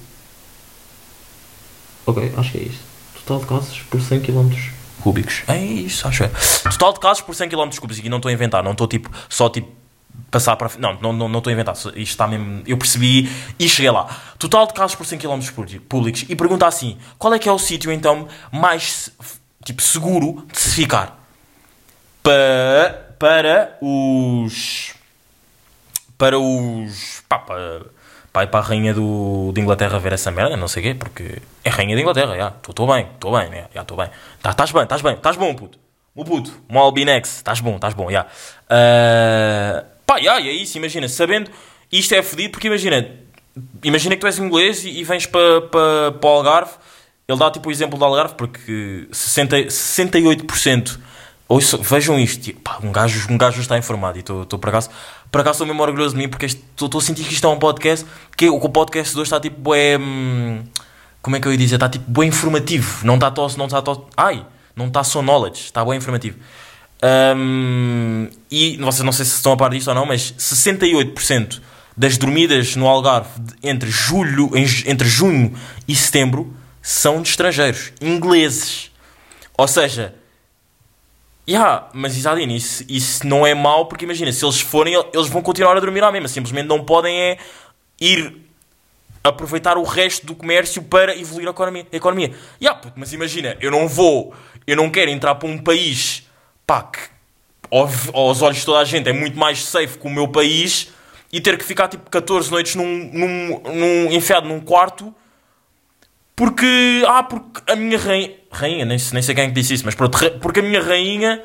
[2.06, 2.82] Ok, acho que é isso.
[3.26, 5.44] Total de casos por 100 km cúbicos.
[5.48, 6.70] É isso, acho que é.
[6.72, 8.00] Total de casos por 100 km cúbicos.
[8.04, 9.72] E não estou a inventar, não estou tipo, só tipo,
[10.30, 10.70] passar para.
[10.78, 11.76] Não, não, não, não estou a inventar.
[11.76, 12.62] Isto está mesmo.
[12.66, 14.08] Eu percebi e cheguei lá.
[14.38, 15.40] Total de casos por 100 km
[15.88, 16.26] públicos.
[16.28, 19.12] E pergunta assim: qual é que é o sítio então mais
[19.64, 21.20] tipo, seguro de se ficar?
[22.22, 24.94] Para, para os.
[26.18, 27.24] Para os.
[27.28, 27.86] Pá, para,
[28.44, 31.42] ir para a rainha do, de Inglaterra ver essa merda, não sei o quê, porque
[31.64, 32.54] é rainha de Inglaterra, já.
[32.68, 34.10] Estou bem, estou bem, já estou bem.
[34.44, 35.78] Estás bem, estás bem, estás bom, puto.
[36.16, 38.26] O puto, um albinex, estás bom, estás bom, já.
[38.70, 41.50] Ah, pá, já, e é isso, imagina, sabendo,
[41.92, 43.10] isto é fedido porque imagina,
[43.84, 46.72] imagina que tu és inglês e, e vens para pa, pa o Algarve,
[47.28, 51.00] ele dá tipo o exemplo do Algarve porque 60, 68%,
[51.48, 54.90] ouço, vejam isto, pá, um, gajo, um gajo está informado e estou por acaso,
[55.32, 57.60] por acaso estou mesmo orgulhoso de mim porque estou a sentir que isto é um
[57.60, 59.98] podcast, que o podcast de hoje está tipo, é,
[61.22, 63.82] como é que eu ia dizer, está tipo, bem informativo, não está tosse, não está
[63.82, 66.38] tosse, ai, não está só knowledge, está bem informativo.
[67.02, 71.62] Um, e vocês não sei se estão a par disto ou não, mas 68%
[71.96, 73.30] das dormidas no Algarve
[73.62, 75.54] entre, julho, entre junho
[75.88, 78.90] e setembro são de estrangeiros, ingleses.
[79.58, 80.16] Ou seja,
[81.50, 85.42] yeah, mas Isadine, isso, isso não é mau porque imagina, se eles forem, eles vão
[85.42, 87.38] continuar a dormir à mesma, simplesmente não podem é
[88.00, 88.36] ir
[89.24, 91.86] aproveitar o resto do comércio para evoluir a economia.
[91.92, 92.34] A economia.
[92.62, 94.34] Yeah, puto, mas imagina, eu não vou,
[94.66, 96.28] eu não quero entrar para um país
[96.66, 97.00] pá, que
[97.72, 100.90] ao- aos olhos de toda a gente é muito mais safe que o meu país
[101.32, 105.14] e ter que ficar tipo 14 noites num, num, num enfiado num quarto
[106.40, 109.84] porque, ah, porque a minha rainha, rainha nem, nem sei quem é que disse isso,
[109.84, 111.44] mas pronto, porque a minha rainha,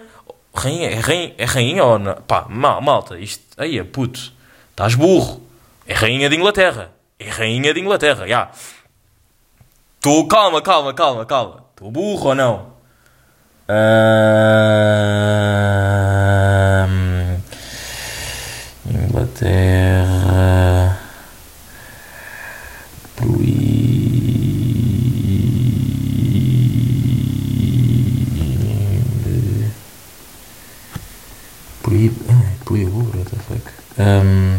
[0.55, 2.15] rainha, é rainha, é rainha ou não?
[2.15, 4.33] Pá, mal, malta, isto, aí é puto,
[4.71, 5.43] estás burro,
[5.85, 8.53] é rainha de Inglaterra, é rainha de Inglaterra, já.
[10.01, 12.73] Tô, calma, calma, calma, calma, estou burro ou não?
[13.69, 14.15] Ahm,
[18.89, 20.55] Inglaterra
[31.95, 34.59] proíbe proíbe what the fuck Ahm,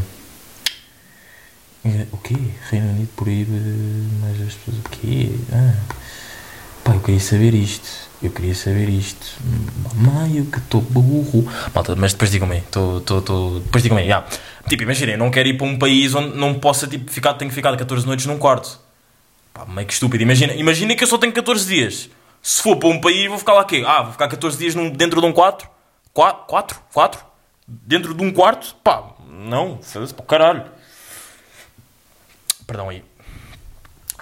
[1.84, 2.36] eh, o quê?
[2.70, 3.52] Reino Unido proíbe
[4.22, 5.30] mais as pessoas o quê?
[5.52, 5.76] Ah.
[6.86, 7.90] Pá, eu queria saber isto.
[8.22, 9.38] Eu queria saber isto.
[9.96, 11.52] Mamãe, eu que estou burro.
[11.74, 12.62] Malta, mas depois digam-me.
[12.72, 13.60] Tô, tô, tô...
[13.60, 14.08] Depois digam-me.
[14.08, 14.24] já.
[14.70, 17.56] Tipo, imaginem, não quero ir para um país onde não possa tipo, ficar, tenho que
[17.56, 18.80] ficar 14 noites num quarto.
[19.54, 20.24] Pá, meio que estúpido.
[20.24, 22.10] Imagina, imagina que eu só tenho 14 dias.
[22.42, 23.84] Se for para um país, vou ficar lá quê?
[23.86, 25.68] Ah, vou ficar 14 dias num, dentro de um quarto?
[26.14, 26.46] 4?
[26.48, 26.80] 4?
[26.94, 27.26] 4?
[27.68, 28.76] Dentro de um quarto?
[28.84, 29.80] Pá, não.
[29.82, 30.66] Foda-se para o caralho.
[32.68, 33.04] Perdão aí.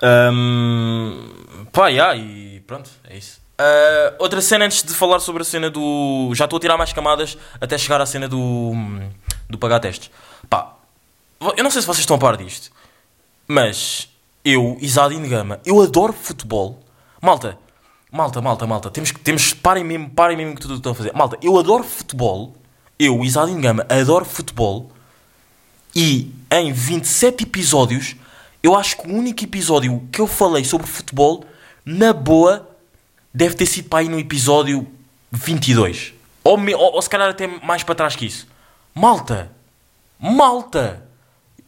[0.01, 3.43] Ahm, pá, yeah, e pronto, é isso.
[3.57, 6.31] Ah, outra cena antes de falar sobre a cena do.
[6.33, 8.73] Já estou a tirar mais camadas até chegar à cena do.
[9.49, 10.11] do pagar testes.
[10.49, 10.73] Pá,
[11.55, 12.71] eu não sei se vocês estão a par disto,
[13.47, 14.09] mas
[14.43, 16.83] eu, Isadine Gama, eu adoro futebol.
[17.21, 17.57] Malta,
[18.11, 19.19] malta, malta, malta, temos que.
[19.19, 21.13] Temos, parem mesmo, parem mesmo que tudo estão a fazer.
[21.13, 22.55] Malta, eu adoro futebol.
[22.97, 24.91] Eu, Isadine Gama, adoro futebol.
[25.95, 28.15] E em 27 episódios,
[28.61, 31.45] eu acho que o único episódio que eu falei sobre futebol,
[31.85, 32.69] na boa,
[33.33, 34.87] deve ter sido para aí no episódio
[35.31, 36.13] 22.
[36.43, 38.47] Ou, me, ou, ou se calhar até mais para trás que isso.
[38.93, 39.51] Malta!
[40.19, 41.03] Malta!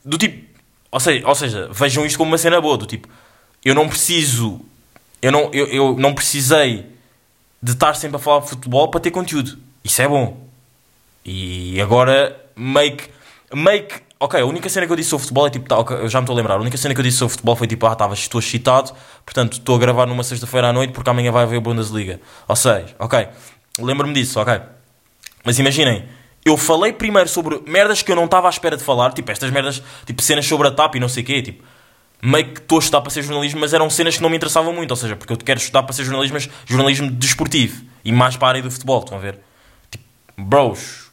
[0.04, 0.46] Do tipo.
[0.92, 2.78] Ou seja, ou seja, vejam isto como uma cena boa.
[2.78, 3.10] Do tipo,
[3.64, 4.62] eu não preciso.
[5.22, 6.86] Eu não, eu, eu não precisei
[7.62, 9.58] de estar sempre a falar de futebol para ter conteúdo.
[9.84, 10.45] Isso é bom.
[11.26, 12.42] E agora.
[12.58, 13.10] Meio que
[14.20, 16.20] ok, a única cena que eu disse sobre futebol é tipo, tá, ok, eu já
[16.20, 17.96] me estou a lembrar, a única cena que eu disse sobre futebol foi tipo, ah,
[17.96, 18.92] tava, estou excitado,
[19.26, 22.20] portanto estou a gravar numa sexta-feira à noite porque amanhã vai haver a Bundesliga.
[22.48, 23.28] Ou seja, ok,
[23.80, 24.60] lembro-me disso, ok.
[25.44, 26.06] Mas imaginem,
[26.44, 29.52] eu falei primeiro sobre merdas que eu não estava à espera de falar, tipo estas
[29.52, 31.64] merdas, tipo cenas sobre a TAP e não sei o quê, tipo,
[32.22, 34.74] meio que estou a estudar para ser jornalismo, mas eram cenas que não me interessavam
[34.74, 38.38] muito, ou seja, porque eu quero estudar para ser jornalismo, mas jornalismo desportivo e mais
[38.38, 39.40] para a área do futebol, estão a ver?
[39.92, 40.04] Tipo,
[40.38, 41.05] bros,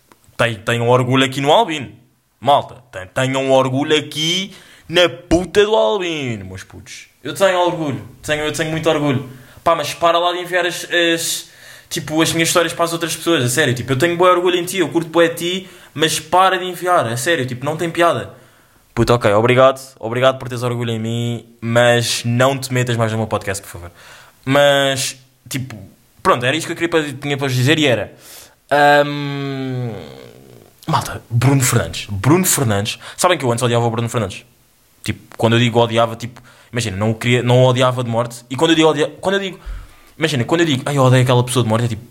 [0.64, 1.92] tenham orgulho aqui no Albino,
[2.40, 4.54] malta, ten- tenham orgulho aqui
[4.88, 7.06] na puta do Albino, meus putos.
[7.22, 9.28] Eu tenho orgulho, tenho, eu tenho muito orgulho.
[9.64, 11.50] Pá, mas para lá de enviar as, as-
[11.88, 14.56] tipo, as minhas histórias para as outras pessoas, a sério, tipo, eu tenho bom orgulho
[14.56, 17.76] em ti, eu curto bem a ti, mas para de enviar, a sério, tipo, não
[17.76, 18.34] tem piada.
[18.94, 23.18] Puto, ok, obrigado, obrigado por teres orgulho em mim, mas não te metas mais no
[23.18, 23.90] meu podcast, por favor.
[24.44, 25.16] Mas,
[25.48, 25.76] tipo,
[26.22, 28.12] pronto, era isto que eu queria tinha para vos dizer e era.
[29.06, 29.92] hum,
[30.86, 32.06] malta, Bruno Fernandes.
[32.10, 32.98] Bruno Fernandes.
[33.16, 34.44] Sabem que eu antes odiava o Bruno Fernandes.
[35.04, 36.40] Tipo, quando eu digo odiava, tipo,
[36.72, 38.44] imagina, não, o queria, não o odiava de morte.
[38.48, 39.60] E quando eu digo odiava, quando eu digo,
[40.18, 42.02] imagina, quando eu digo, ai, eu odeio aquela pessoa de morte, é tipo,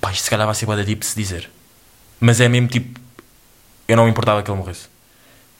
[0.00, 1.50] pá, isto se calhar vai ser boa tipo se dizer.
[2.20, 3.00] Mas é mesmo tipo,
[3.86, 4.88] eu não me importava que ele morresse.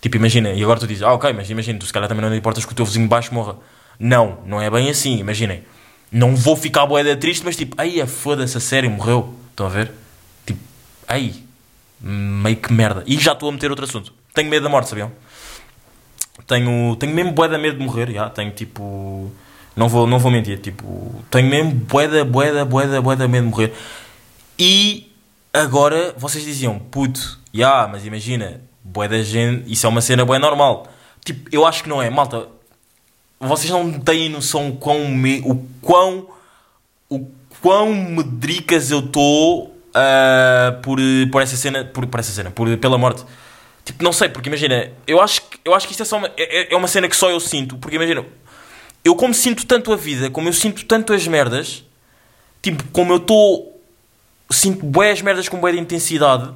[0.00, 2.34] Tipo, imagina, e agora tu dizes, ah, ok, mas imagina, tu se calhar também não
[2.34, 3.56] importas que o teu vizinho baixo morra.
[3.98, 5.62] Não, não é bem assim, imaginem.
[6.12, 9.34] Não vou ficar boeda triste, mas tipo, ai, foda-se, a sério, morreu.
[9.50, 9.92] Estão a ver?
[11.08, 11.34] Ai,
[12.00, 13.02] meio que merda.
[13.06, 14.12] E já estou a meter outro assunto.
[14.32, 15.12] Tenho medo da morte, sabiam?
[16.46, 18.28] Tenho, tenho mesmo boeda medo de morrer, já.
[18.30, 19.30] Tenho tipo,
[19.76, 23.72] não vou, não vou mentir, tipo, tenho mesmo boeda, boeda, boeda, boeda medo de morrer.
[24.58, 25.12] E
[25.52, 30.38] agora vocês diziam, puto, já, mas imagina, bué da gente, isso é uma cena bué
[30.38, 30.88] normal.
[31.24, 32.48] Tipo, eu acho que não é, malta.
[33.40, 36.28] Vocês não têm noção o quão, me, o quão,
[37.08, 37.26] o
[37.60, 40.98] quão medricas eu estou ah, por,
[41.30, 43.24] por essa cena, por, por essa cena, por, pela morte.
[43.84, 46.30] Tipo, não sei, porque imagina, eu acho, que- eu acho que isto é só uma,
[46.36, 48.24] é, é uma cena que só eu sinto, porque imagina,
[49.04, 51.84] eu como sinto tanto a vida, como eu sinto tanto as merdas,
[52.62, 53.70] tipo, como eu estou
[54.50, 56.50] sinto bué as merdas com bué de intensidade,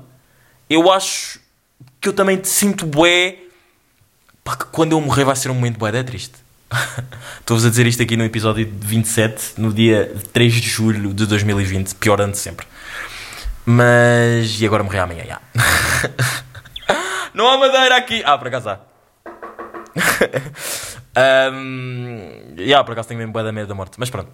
[0.70, 1.38] eu acho
[2.00, 3.36] que eu também te sinto bué
[4.42, 6.34] pá, que quando eu morrer vai ser um momento bué de triste.
[7.40, 11.26] Estou-vos a dizer isto aqui no episódio de 27, no dia 3 de julho de
[11.26, 12.66] 2020, pior ano de sempre.
[13.70, 14.58] Mas.
[14.62, 15.40] E agora morrer amanhã, já.
[17.34, 18.22] Não há madeira aqui!
[18.24, 18.80] Ah, por acaso há.
[21.52, 24.30] um, yeah, por acaso tenho mesmo bué da medo da morte, mas pronto.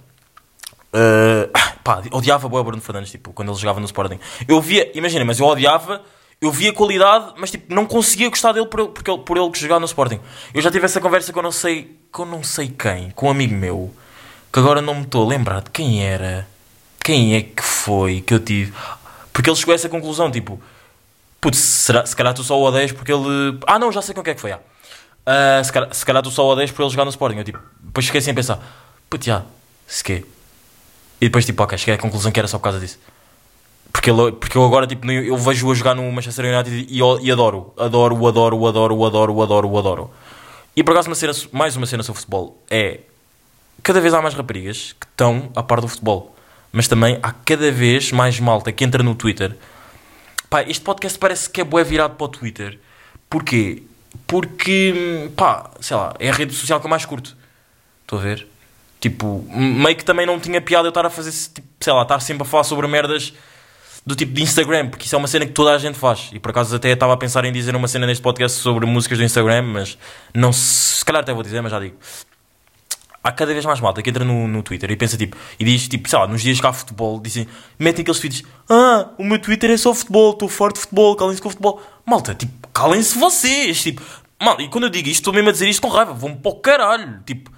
[0.95, 1.51] Uh,
[1.83, 4.21] pá, odiava o Bruno Fernandes, tipo, quando ele jogava no Sporting.
[4.47, 6.01] Eu via, imagina, mas eu odiava,
[6.41, 9.51] eu via qualidade, mas tipo, não conseguia gostar dele por, ele- porque ele, por ele
[9.51, 10.21] que jogava no Sporting.
[10.55, 13.31] Eu já tive essa conversa com eu não sei, com não sei quem, com um
[13.31, 13.93] amigo meu,
[14.53, 16.47] que agora não me estou a lembrar de quem era,
[17.03, 18.73] quem é que foi que eu tive.
[19.35, 20.63] Porque ele chegou a essa conclusão, tipo,
[21.41, 23.59] putz, será, se calhar tu só o odeias porque ele.
[23.67, 24.53] Ah, não, já sei com quem é que foi.
[24.53, 27.39] Ah, se, calhar, se calhar tu só o odeias por ele jogar no Sporting.
[27.39, 28.61] Eu tipo, depois fiquei assim a pensar,
[29.11, 29.43] putz, já,
[29.89, 30.25] se quê?
[31.21, 32.99] E depois, tipo, ok, cheguei à conclusão que era só por causa disso.
[33.93, 37.33] Porque, ele, porque eu agora, tipo, eu vejo-o a jogar no Manchester United e, e
[37.33, 37.73] adoro.
[37.77, 40.11] Adoro, adoro, adoro, adoro, adoro, adoro.
[40.77, 43.01] E por acaso, uma cena, mais uma cena sobre futebol é.
[43.83, 46.34] Cada vez há mais raparigas que estão a par do futebol.
[46.75, 49.57] Mas também há cada vez mais malta que entra no Twitter.
[50.51, 52.81] Pá, este podcast parece que é bué virado para o Twitter.
[53.31, 53.85] Porquê?
[54.27, 57.37] Porque, pá, sei lá, é a rede social que eu mais curto.
[58.03, 58.49] Estou a ver?
[59.01, 62.19] Tipo, meio que também não tinha piada eu estar a fazer, tipo, sei lá, estar
[62.19, 63.33] sempre a falar sobre merdas
[64.05, 66.29] do tipo de Instagram, porque isso é uma cena que toda a gente faz.
[66.33, 69.19] E por acaso até estava a pensar em dizer uma cena neste podcast sobre músicas
[69.19, 69.97] do Instagram, mas
[70.35, 71.97] não se, calhar até vou dizer, mas já digo.
[73.25, 75.89] Há cada vez mais malta que entra no, no Twitter e pensa tipo, e diz
[75.89, 79.39] tipo, sei lá, nos dias que há futebol, dizem, metem aqueles vídeos, ah, o meu
[79.39, 81.83] Twitter é só futebol, estou forte de futebol, calem-se com o futebol.
[82.05, 84.03] Malta, tipo, calem-se vocês, tipo,
[84.39, 86.53] mal, e quando eu digo isto, estou mesmo a dizer isto com raiva, vão-me para
[86.53, 87.51] o caralho, tipo,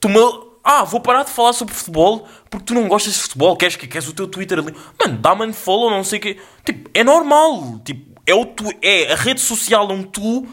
[0.00, 0.18] tu-me
[0.62, 3.86] ah, vou parar de falar sobre futebol porque tu não gostas de futebol, queres que
[3.86, 4.74] queres o teu Twitter ali.
[4.98, 6.36] Mano, dá-me unfollow, não sei o quê.
[6.64, 7.80] Tipo, é normal.
[7.84, 10.46] Tipo, é, o tu, é a rede social onde tu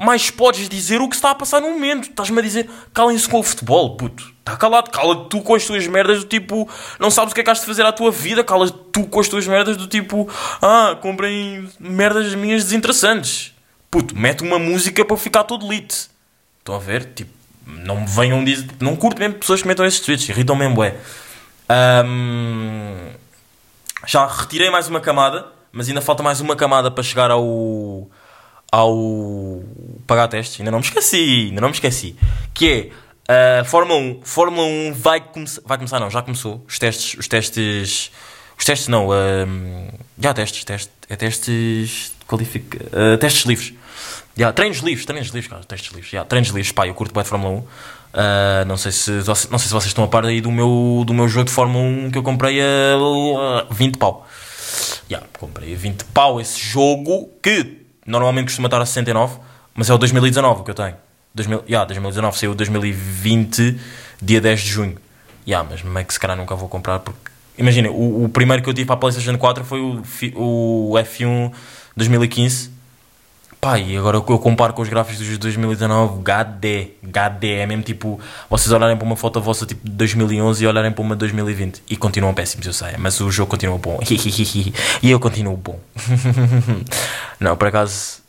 [0.00, 2.08] mais podes dizer o que está a passar no momento.
[2.08, 4.32] Estás-me a dizer, calem-se com o futebol, puto.
[4.38, 6.66] Está calado, cala-te tu com as tuas merdas do tipo,
[6.98, 9.20] não sabes o que é que has de fazer à tua vida, cala-te tu com
[9.20, 10.26] as tuas merdas do tipo,
[10.62, 13.54] ah, comprem merdas minhas desinteressantes.
[13.90, 16.08] Puto, mete uma música para ficar todo lit.
[16.60, 17.04] Estão a ver?
[17.14, 17.30] Tipo,
[17.66, 18.68] não me venham dizer.
[18.80, 20.94] Não curto mesmo pessoas que metam esses tweets, irritam mesmo, é.
[24.06, 28.08] já retirei mais uma camada, mas ainda falta mais uma camada para chegar ao.
[28.70, 29.62] Ao.
[30.06, 30.60] pagar testes.
[30.60, 32.16] Ainda não me esqueci, ainda não me esqueci.
[32.54, 32.92] Que
[33.28, 33.60] é.
[33.60, 34.20] a Fórmula 1.
[34.22, 35.62] Fórmula 1 vai começar.
[35.64, 36.64] Vai começar, não, já começou.
[36.68, 37.18] Os testes.
[37.18, 38.10] Os testes.
[38.58, 39.10] Os testes não.
[39.12, 40.92] ahm, já testes, testes.
[41.08, 42.12] É testes.
[42.26, 43.74] Qualifica, ah, testes livres.
[44.38, 46.12] Yeah, treinos livres, treinos livres, cara, testes livres.
[46.12, 47.64] Yeah, treinos livres, pá, eu curto bem de Fórmula 1.
[48.12, 51.14] Ah, não, sei se, não sei se vocês estão a par aí do meu, do
[51.14, 54.26] meu jogo de Fórmula 1 que eu comprei a 20 pau.
[55.10, 57.79] Yeah, comprei a 20 pau esse jogo que
[58.10, 59.38] normalmente costuma estar a 69,
[59.74, 60.94] mas é o 2019 que eu tenho.
[61.34, 63.78] 2000, yeah, 2019 saiu 2020,
[64.20, 64.96] dia 10 de junho.
[65.46, 67.30] Yeah, mas meio que se calhar nunca vou comprar porque.
[67.56, 70.02] Imagina, o, o primeiro que eu tive para a PlayStation 4 foi o,
[70.34, 71.52] o F1
[71.96, 72.70] 2015.
[73.60, 78.18] Pá, e agora eu comparo com os gráficos dos 2019, HD, HD, é mesmo tipo,
[78.48, 81.82] vocês olharem para uma foto vossa tipo de 2011 e olharem para uma de 2020
[81.86, 84.00] e continuam péssimos, eu sei, mas o jogo continua bom
[85.02, 85.78] e eu continuo bom.
[87.38, 88.20] Não, por acaso,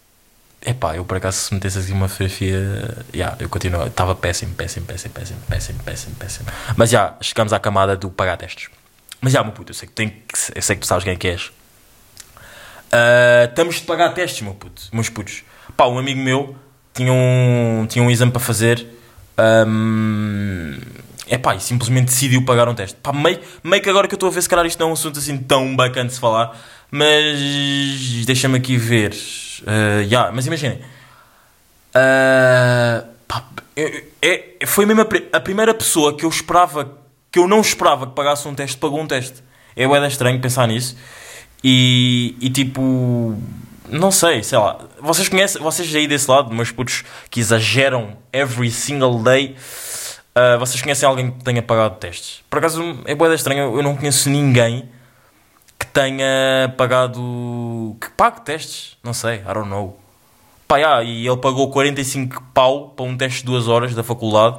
[0.65, 4.85] epá, eu por acaso se metesse assim uma fotografia, yeah, eu continuo, estava péssimo, péssimo,
[4.85, 6.49] péssimo, péssimo, péssimo, péssimo, péssimo.
[6.75, 8.69] Mas já, chegamos à camada do pagar testes.
[9.21, 10.13] Mas já, meu puto, eu sei que, tem
[10.53, 11.51] eu sei que tu sabes quem é que és.
[12.93, 15.43] Uh, estamos de pagar testes, meu puto, meus putos.
[15.77, 16.55] Pá, um amigo meu
[16.93, 18.85] tinha um, tinha um exame para fazer.
[19.39, 20.77] Um,
[21.29, 22.97] epá, e simplesmente decidiu pagar um teste.
[23.01, 24.89] Pá, meio, meio que agora que eu estou a ver, se calhar isto não é
[24.89, 26.59] um assunto assim tão bacana de se falar.
[26.91, 29.13] Mas deixa-me aqui ver.
[29.61, 30.81] Uh, yeah, mas imaginem.
[31.95, 36.97] Uh, pá, é, é- foi mesmo a, a primeira pessoa que eu esperava,
[37.31, 39.41] que eu não esperava que pagasse um teste, pagou um teste.
[39.75, 40.97] É bué estranho pensar nisso.
[41.63, 43.37] E, e tipo,
[43.89, 44.79] não sei, sei lá.
[44.99, 49.55] Vocês conhecem, vocês aí desse lado, meus putos que exageram every single day.
[50.35, 52.43] uh, vocês conhecem alguém que tenha pagado testes?
[52.49, 54.89] Por acaso é bué da estranho, eu não conheço ninguém
[55.77, 57.97] que tenha pagado.
[57.99, 58.97] que pague testes.
[59.03, 59.99] Não sei, I don't know.
[60.67, 64.57] Pá, yeah, e ele pagou 45 pau para um teste de 2 horas da faculdade.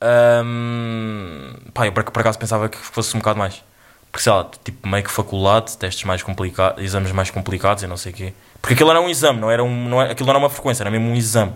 [0.00, 3.64] Ahm, pá, eu por acaso pensava que fosse um bocado mais.
[4.10, 7.96] Porque sei lá, tipo meio que faculdade, testes mais complicados, exames mais complicados e não
[7.96, 8.34] sei o quê.
[8.60, 10.82] Porque aquilo era um exame, não era um, não era, aquilo não era uma frequência,
[10.82, 11.52] era mesmo um exame.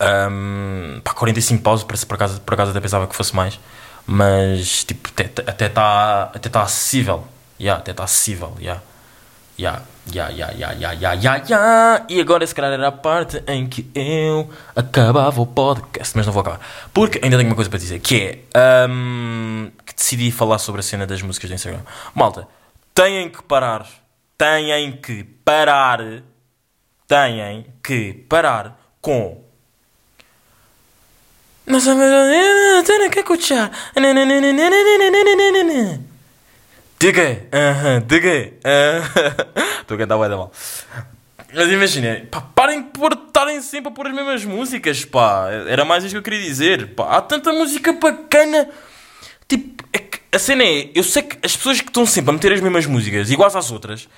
[0.00, 3.58] Ahm, pá, 45 paus, por, acaso, por acaso até pensava que fosse mais.
[4.06, 5.24] Mas tipo, até
[5.66, 7.26] está até tá acessível.
[7.58, 8.82] Yeah, até está acessível, yeah.
[9.58, 9.82] Ya,
[10.12, 12.06] ya, ya, ya, ya, ya, ya, ya.
[12.08, 16.16] E agora, se calhar, era a parte em que eu acabava o podcast.
[16.16, 16.60] Mas não vou acabar.
[16.92, 20.82] Porque ainda tenho uma coisa para dizer: que é hum, que decidi falar sobre a
[20.82, 21.82] cena das músicas do Instagram.
[22.14, 22.46] Malta,
[22.94, 23.86] têm que parar.
[24.38, 26.00] Têm que parar.
[27.08, 29.44] Têm que parar com.
[31.66, 32.04] Não sabes.
[32.86, 33.70] Tenho que escuchar.
[36.98, 37.12] Quê?
[37.52, 38.54] Aham, quê?
[39.80, 40.52] Estou a cantar bué da mal.
[41.54, 45.48] Mas imagina, parem de pôr- estarem sempre a pôr as mesmas músicas, pá.
[45.68, 47.16] Era mais isso que eu queria dizer, pá.
[47.16, 48.68] Há tanta música bacana.
[49.48, 52.52] Tipo, é a cena é, eu sei que as pessoas que estão sempre a meter
[52.52, 54.08] as mesmas músicas, iguais às outras,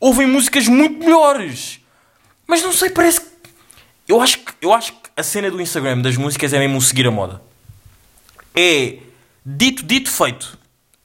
[0.00, 1.80] ouvem músicas muito melhores.
[2.46, 3.26] Mas não sei, parece que...
[4.08, 7.06] Eu acho que, eu acho que a cena do Instagram das músicas é mesmo seguir
[7.06, 7.42] a moda.
[8.56, 8.96] É
[9.44, 10.57] dito, dito, feito.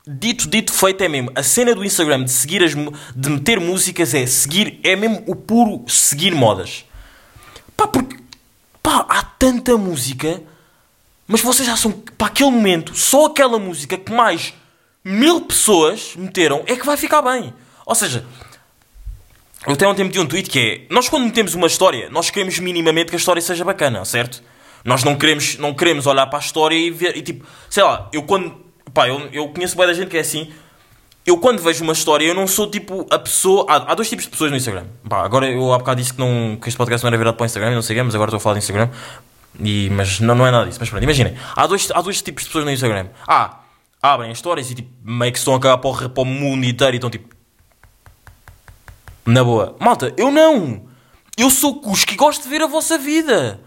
[0.05, 1.31] Dito, dito, feito é mesmo.
[1.33, 5.33] A cena do Instagram de seguir as de meter músicas é seguir, é mesmo o
[5.33, 6.83] puro seguir modas.
[7.77, 8.17] Pá, porque
[8.81, 10.41] pá, há tanta música,
[11.25, 14.53] mas vocês acham que para aquele momento, só aquela música que mais
[15.05, 17.53] mil pessoas meteram é que vai ficar bem.
[17.85, 18.25] Ou seja,
[19.65, 22.59] eu até ontem meti um tweet que é: nós quando metemos uma história, nós queremos
[22.59, 24.43] minimamente que a história seja bacana, certo?
[24.83, 28.09] Nós não queremos, não queremos olhar para a história e ver, e tipo, sei lá,
[28.11, 28.53] eu quando,
[28.93, 30.51] pá, eu, eu conheço bem da gente que é assim.
[31.25, 33.65] Eu quando vejo uma história, eu não sou tipo a pessoa.
[33.69, 34.85] Há, há dois tipos de pessoas no Instagram.
[35.07, 37.43] Pá, agora eu há bocado disse que, não, que este podcast não era virado para
[37.43, 38.89] o Instagram, não sei mas agora estou a falar do Instagram.
[39.59, 40.79] E, mas não, não é nada disso.
[40.79, 41.35] Mas pronto, imaginem.
[41.55, 43.07] Há dois, há dois tipos de pessoas no Instagram.
[43.27, 43.59] Ah,
[44.01, 46.65] abrem as histórias e tipo, meio que estão a cagar para o, para o mundo
[46.65, 47.33] inteiro e estão tipo.
[49.25, 49.75] Na boa.
[49.79, 50.83] Malta, eu não.
[51.37, 53.61] Eu sou Cusco e gosto de ver a vossa vida.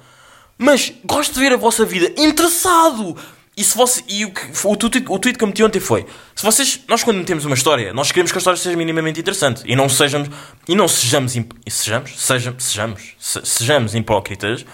[0.59, 3.17] Mas gosto de ver a vossa vida interessado.
[3.57, 4.33] E se você, e o,
[4.65, 6.05] o, tweet, o tweet que eu meti ontem foi:
[6.35, 9.63] se vocês, nós quando metemos uma história, nós queremos que a história seja minimamente interessante
[9.65, 10.29] e não sejamos,
[10.69, 14.67] e não sejamos, e sejamos, sejam, sejamos, se- sejamos hipócritas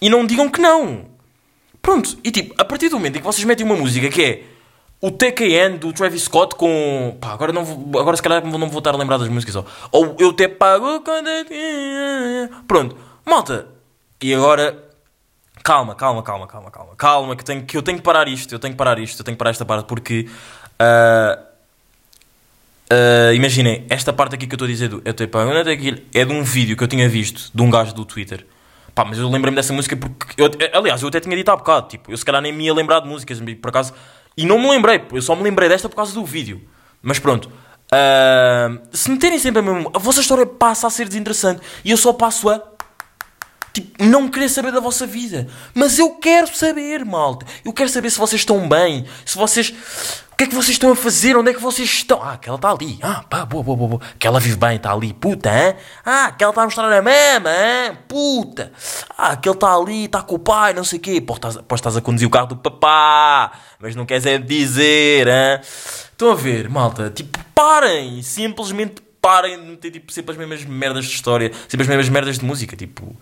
[0.00, 1.04] e não digam que não.
[1.82, 4.42] Pronto, e tipo, a partir do momento em que vocês metem uma música que é
[5.02, 7.18] o TKN do Travis Scott com.
[7.20, 9.62] Pá, agora, não vou, agora se calhar não vou estar a lembrar das músicas.
[9.92, 11.02] Ou, eu te pago.
[12.66, 13.66] Pronto, malta.
[14.22, 14.89] E agora.
[15.70, 16.96] Calma, calma, calma, calma, calma.
[16.96, 18.52] Calma, que, tenho, que eu tenho que parar isto.
[18.52, 19.20] Eu tenho que parar isto.
[19.20, 20.28] Eu tenho que parar esta parte porque.
[20.80, 21.38] ah,
[22.90, 26.32] ah, imaginem, esta parte aqui que eu estou a dizer do Eu aquilo é de
[26.32, 28.44] um vídeo que eu tinha visto de um gajo do Twitter.
[28.96, 30.42] Pá, mas eu lembrei-me dessa música porque.
[30.42, 31.86] Eu, aliás, eu até tinha dito há bocado.
[31.86, 33.94] Tipo, eu se calhar nem me ia lembrar de músicas, por acaso.
[34.36, 36.60] E não me lembrei, eu só me lembrei desta por causa do vídeo.
[37.00, 37.48] Mas pronto.
[37.92, 39.88] Ah, se meterem sempre a mesma.
[39.94, 41.60] A vossa história passa a ser desinteressante.
[41.84, 42.60] E eu só passo a.
[43.72, 45.46] Tipo, não querer saber da vossa vida.
[45.74, 47.46] Mas eu quero saber, malta.
[47.64, 49.04] Eu quero saber se vocês estão bem.
[49.24, 49.72] Se vocês.
[50.36, 51.36] que é que vocês estão a fazer?
[51.36, 52.22] Onde é que vocês estão?
[52.22, 52.98] Ah, aquela está ali.
[53.02, 54.02] Ah, pá, boa, boa, boa, boa.
[54.14, 55.12] Aquela vive bem, está ali.
[55.12, 55.76] Puta, hein?
[56.04, 57.98] Ah, aquela está a mostrar a mama, hein?
[58.08, 58.72] Puta.
[59.16, 61.20] Ah, aquele está ali, está com o pai, não sei o quê.
[61.20, 61.34] Pô,
[61.74, 65.60] estás a conduzir o carro do papá, mas não queres é dizer, hein?
[65.62, 67.10] Estão a ver, malta?
[67.10, 68.22] Tipo, parem.
[68.22, 72.38] Simplesmente parem de meter tipo, sempre as mesmas merdas de história, sempre as mesmas merdas
[72.38, 72.74] de música.
[72.76, 73.14] Tipo,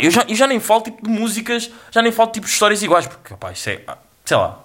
[0.00, 2.82] eu já, eu já nem falo tipo, de músicas, já nem falo tipo, de histórias
[2.82, 3.80] iguais, porque, pá, isso é,
[4.24, 4.64] sei lá,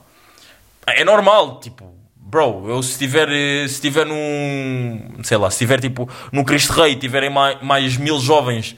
[0.86, 3.28] é normal, tipo, bro, eu se estiver,
[3.68, 8.20] se estiver num, sei lá, se estiver tipo no Cristo Rei, tiverem mais, mais mil
[8.20, 8.76] jovens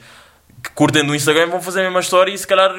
[0.62, 2.72] que curtem do Instagram, vão fazer a mesma história e se calhar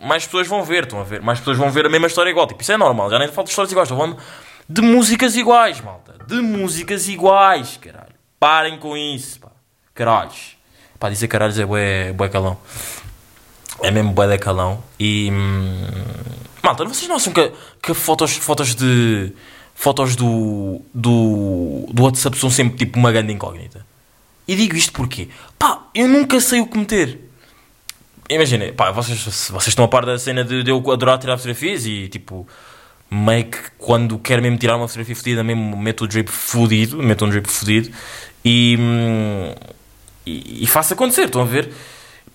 [0.00, 2.46] mais pessoas vão ver, estão a ver, mais pessoas vão ver a mesma história igual,
[2.46, 4.22] tipo, isso é normal, já nem falo de histórias iguais, estou falando
[4.68, 9.50] de músicas iguais, malta, de músicas iguais, caralho, parem com isso, pá,
[9.92, 10.53] caralhos,
[10.98, 12.58] pá, dizer caralhos é bué, bué calão,
[13.82, 15.30] é mesmo bué de calão e...
[15.30, 15.86] Hum,
[16.64, 19.32] Malta, vocês não acham que, que fotos, fotos de.
[19.74, 23.84] Fotos do, do, do WhatsApp são sempre tipo uma grande incógnita?
[24.48, 25.28] E digo isto porque,
[25.58, 27.20] pá, eu nunca sei o que meter.
[28.30, 31.84] Imaginem, pá, vocês, vocês estão a par da cena de, de eu adorar tirar fotografias
[31.84, 32.48] e tipo,
[33.10, 37.26] meio que quando quero mesmo tirar uma fotografia fodida, mesmo meto o drip fodido, meto
[37.26, 37.90] um drip fodido
[38.42, 39.54] e, hum,
[40.26, 41.72] e, e faço acontecer, estão a ver?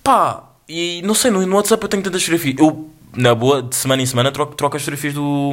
[0.04, 2.56] Pá, e não sei, no, no WhatsApp eu tenho tantas fotografias.
[2.60, 5.52] Eu na boa, de semana em semana, troco, troco as fotografias do,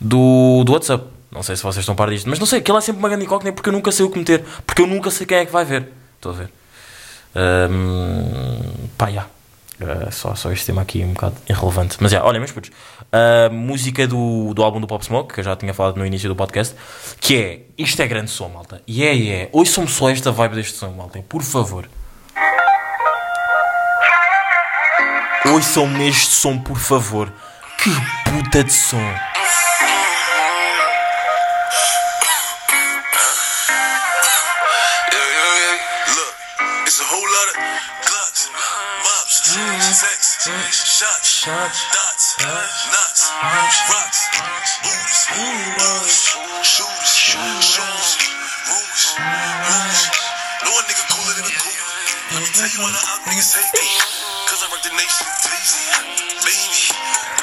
[0.00, 1.04] do, do WhatsApp.
[1.30, 3.24] Não sei se vocês estão par disto, mas não sei, aquilo é sempre uma grande
[3.24, 5.52] incógnita porque eu nunca sei o que meter, porque eu nunca sei quem é que
[5.52, 5.88] vai ver.
[6.16, 6.50] Estou a ver.
[7.70, 9.26] Um, pá, já.
[9.80, 11.96] Uh, só, só este tema aqui um bocado irrelevante.
[12.00, 12.70] Mas já, olha, meus putos.
[13.12, 16.28] A música do, do álbum do Pop Smoke, que eu já tinha falado no início
[16.28, 16.74] do podcast,
[17.20, 18.82] que é Isto é grande som, malta.
[18.86, 19.48] E é, é.
[19.52, 21.22] Ouçam só esta vibe deste som, malta.
[21.28, 21.88] Por favor.
[25.46, 27.32] Ouçam-me este som, por favor.
[27.78, 27.90] Que
[28.28, 29.14] puta de som.
[40.98, 43.22] Shots, dots, nuts,
[43.86, 44.18] rocks,
[44.82, 45.30] booties,
[46.66, 47.70] shoes, shoes,
[48.58, 50.00] rumors, rumors.
[50.64, 51.86] No one nigga cooler than a cooler.
[52.34, 53.86] Let me tell you why the op niggas hate me.
[54.50, 55.86] Cause I rock the nation, Daisy,
[56.42, 56.82] baby,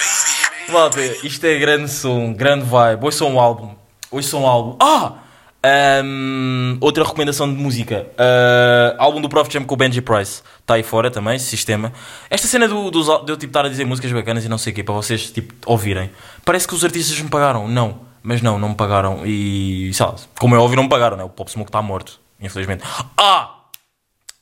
[0.03, 0.72] baby.
[0.74, 3.06] Malta, isto é grande som, grande vibe.
[3.06, 3.74] Ouçam um álbum.
[4.12, 4.78] Ouçam um álbum.
[4.82, 5.24] Ah!
[5.68, 8.05] Ahm, outra recomendação de música.
[8.18, 10.43] Ah, álbum do Prof Jam com o Benji Price.
[10.59, 11.91] Está aí fora também, sistema.
[12.30, 12.76] Esta cena do,
[13.11, 14.93] al- de eu tipo, estar a dizer músicas bacanas e não sei o quê, para
[14.93, 16.11] vocês tipo, ouvirem.
[16.43, 17.68] Parece que os artistas me pagaram.
[17.68, 18.05] Não.
[18.22, 19.22] Mas não, não me pagaram.
[19.26, 21.24] E, sei lá, como é óbvio, não me pagaram, né?
[21.24, 22.84] O Pop Smoke está morto, infelizmente.
[23.18, 23.51] Ah!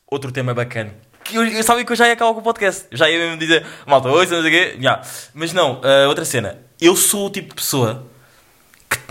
[0.09, 0.93] Outro tema bacana.
[1.23, 2.85] Que eu, eu sabia que eu já ia acabar com o podcast.
[2.91, 4.77] Já ia mesmo dizer, malta, oi, não sei o quê.
[4.79, 5.01] Já.
[5.33, 6.59] Mas não, ah, outra cena.
[6.79, 8.07] Eu sou o tipo de pessoa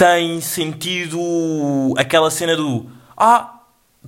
[0.03, 3.61] tem sentido aquela cena do Ah,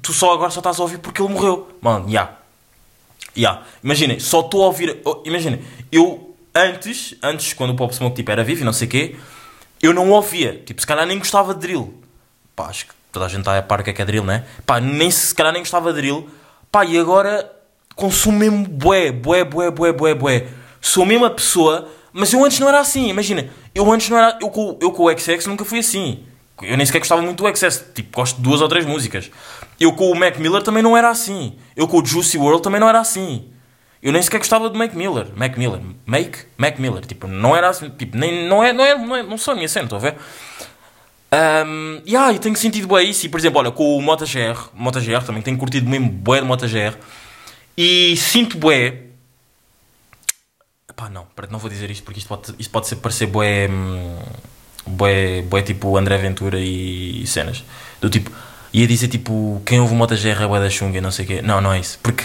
[0.03, 1.68] tu só agora só estás a ouvir porque ele morreu.
[1.80, 2.32] Mano, já.
[3.32, 3.62] Já.
[3.82, 5.01] Imaginem, só estou a ouvir.
[5.05, 8.88] oh, Imaginem, eu antes, antes, quando o Pop Smoke tipo, era vivo e não sei
[8.88, 9.16] o quê,
[9.80, 10.61] eu não ouvia.
[10.66, 12.03] Tipo, se calhar nem gostava de drill.
[12.57, 14.45] Pá, acho que toda a gente está a par que é que é drill, né?
[14.66, 16.28] Pá, nem, se calhar nem gostava de drill.
[16.72, 17.49] Pá, e agora
[17.95, 20.49] consumo mesmo bué, bué, bué, bué, bué, bué.
[20.80, 23.08] Sou a mesma pessoa, mas eu antes não era assim.
[23.08, 24.38] Imagina, eu antes não era.
[24.40, 26.24] Eu com, eu com o XX nunca fui assim.
[26.62, 27.86] Eu nem sequer gostava muito do XS.
[27.92, 29.28] Tipo, gosto de duas ou três músicas.
[29.80, 31.56] Eu com o Mac Miller também não era assim.
[31.74, 33.48] Eu com o Juicy World também não era assim.
[34.00, 35.26] Eu nem sequer gostava do Mac Miller.
[35.34, 35.80] Mac Miller.
[36.06, 36.38] Make?
[36.56, 37.04] Mac Miller.
[37.04, 37.90] Tipo, não era assim.
[37.90, 40.00] Tipo, nem, não, é, não, é, não, é, não sou a minha cena, estão a
[40.00, 40.14] ver?
[41.66, 43.26] Um, yeah, e tenho sentido bem isso.
[43.26, 46.40] E, por exemplo, olha, com o Moto GR, Moto GR também tenho curtido mesmo bué
[46.40, 46.96] de Moto GR.
[47.76, 49.03] E sinto bué.
[50.97, 54.18] Pá, não, não vou dizer isto porque isto pode, isto pode ser, parecer bué, hum,
[54.86, 57.64] bué, bué tipo André Ventura e, cenas.
[58.01, 58.30] Do tipo,
[58.72, 61.24] ia dizer tipo, quem ouve o Moto GR é bué da chunga e não sei
[61.24, 61.42] o quê.
[61.42, 61.99] Não, não é isso.
[62.03, 62.24] Porque,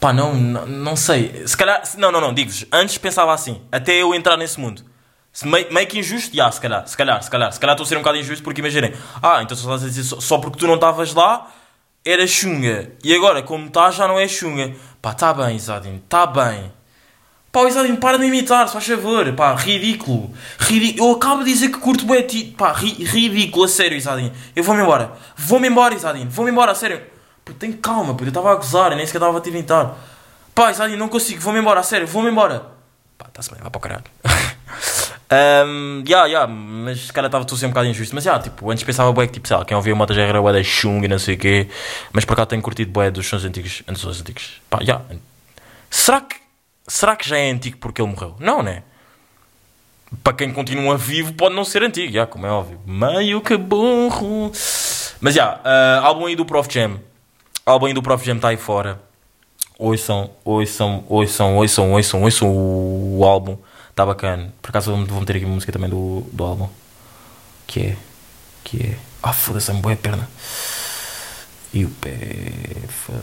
[0.00, 1.46] pá, não, não, não sei.
[1.46, 2.64] Se calhar, não, não, não, digo-vos.
[2.72, 4.84] Antes pensava assim, até eu entrar nesse mundo.
[5.44, 7.52] Meio, meio que injusto, já, se calhar, se calhar, se calhar.
[7.52, 8.92] Se calhar estou a ser um bocado injusto porque imaginem,
[9.22, 11.52] ah, então só dizer só, só porque tu não estavas lá,
[12.04, 12.92] era chunga.
[13.04, 14.74] E agora, como estás, já não é chunga.
[15.00, 16.72] Pá, tá bem, Isadinho, tá bem.
[17.58, 19.32] Pá, o Isadinho, para de imitar, se faz favor.
[19.32, 20.32] Pá, ridículo.
[20.60, 22.54] Ridí eu acabo de dizer que curto a ti.
[22.56, 24.30] Pá, ri ridículo, a sério, Isadinho.
[24.54, 25.10] Eu vou-me embora.
[25.36, 26.30] Vou-me embora, Isadinho.
[26.30, 27.02] Vou-me embora, a sério.
[27.44, 28.22] Pô, tem calma, pô.
[28.22, 29.96] Eu estava a gozar, eu nem sequer estava a te inventar.
[30.54, 31.40] Pá, Isadinho, não consigo.
[31.40, 32.06] Vou-me embora, a sério.
[32.06, 32.64] Vou-me embora.
[33.18, 34.04] Pá, está-se bem, vai para o caralho.
[35.30, 38.14] Um, yeah, yeah, mas se calhar estava tudo ser um bocado injusto.
[38.14, 40.22] Mas yeah, tipo, antes pensava bué que tipo, sei lá, quem ouvia o Mota já
[40.22, 41.68] era bué da Chung e não sei o quê.
[42.12, 43.82] Mas por acaso tenho curtido bué dos sons antigos.
[43.86, 44.62] Dos sons antigos.
[44.70, 45.04] Pá, yeah.
[45.90, 46.36] Será que,
[46.88, 48.34] será que já é antigo porque ele morreu?
[48.40, 48.82] Não, né?
[50.22, 52.80] para quem continua vivo, pode não ser antigo, já, como é óbvio.
[52.86, 54.50] Meio que burro.
[55.20, 57.00] Mas já, ah, álbum aí do Prof Jam.
[57.64, 59.00] Álbum aí do Prof Jam está aí fora.
[59.78, 63.56] Ouçam, ouçam, ouçam, ouçam, ouçam, ouçam o, álbum.
[63.90, 64.52] Está bacana.
[64.62, 66.68] Por acaso vou meter aqui uma música também do, do álbum.
[67.66, 67.96] Que é.
[68.64, 68.96] Que é.
[69.22, 70.28] Ah, foda-se, é uma boa perna.
[71.72, 72.16] E o pé.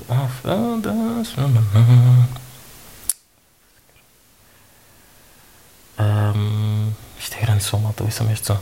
[0.09, 1.36] ah, foda-se.
[5.97, 8.03] Ahm, isto é grande som, malta.
[8.03, 8.59] Ouçam este som.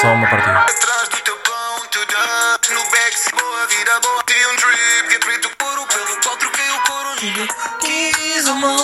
[0.00, 0.58] Só uma partida.
[0.58, 4.22] Atrás do teu pão, teu dubs no back, se boa vida boa.
[4.26, 7.08] Tirei um drip, get rid do couro, pelo qual troquei o couro.
[7.22, 7.48] Ninguém
[7.80, 8.78] quis a mão.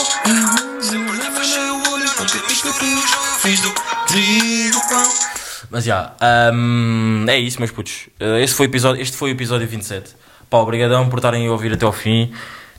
[0.80, 3.72] Sempre lhe fechei o olho, não ter visto que o jogo fiz do
[4.06, 5.12] trigo pão.
[5.70, 6.12] Mas já,
[6.54, 8.08] hum, é isso, meus putos.
[8.20, 10.16] Uh, Este foi, o episódio, este foi o episódio 27.
[10.48, 12.32] Pá, obrigadão por estarem a ouvir até ao fim.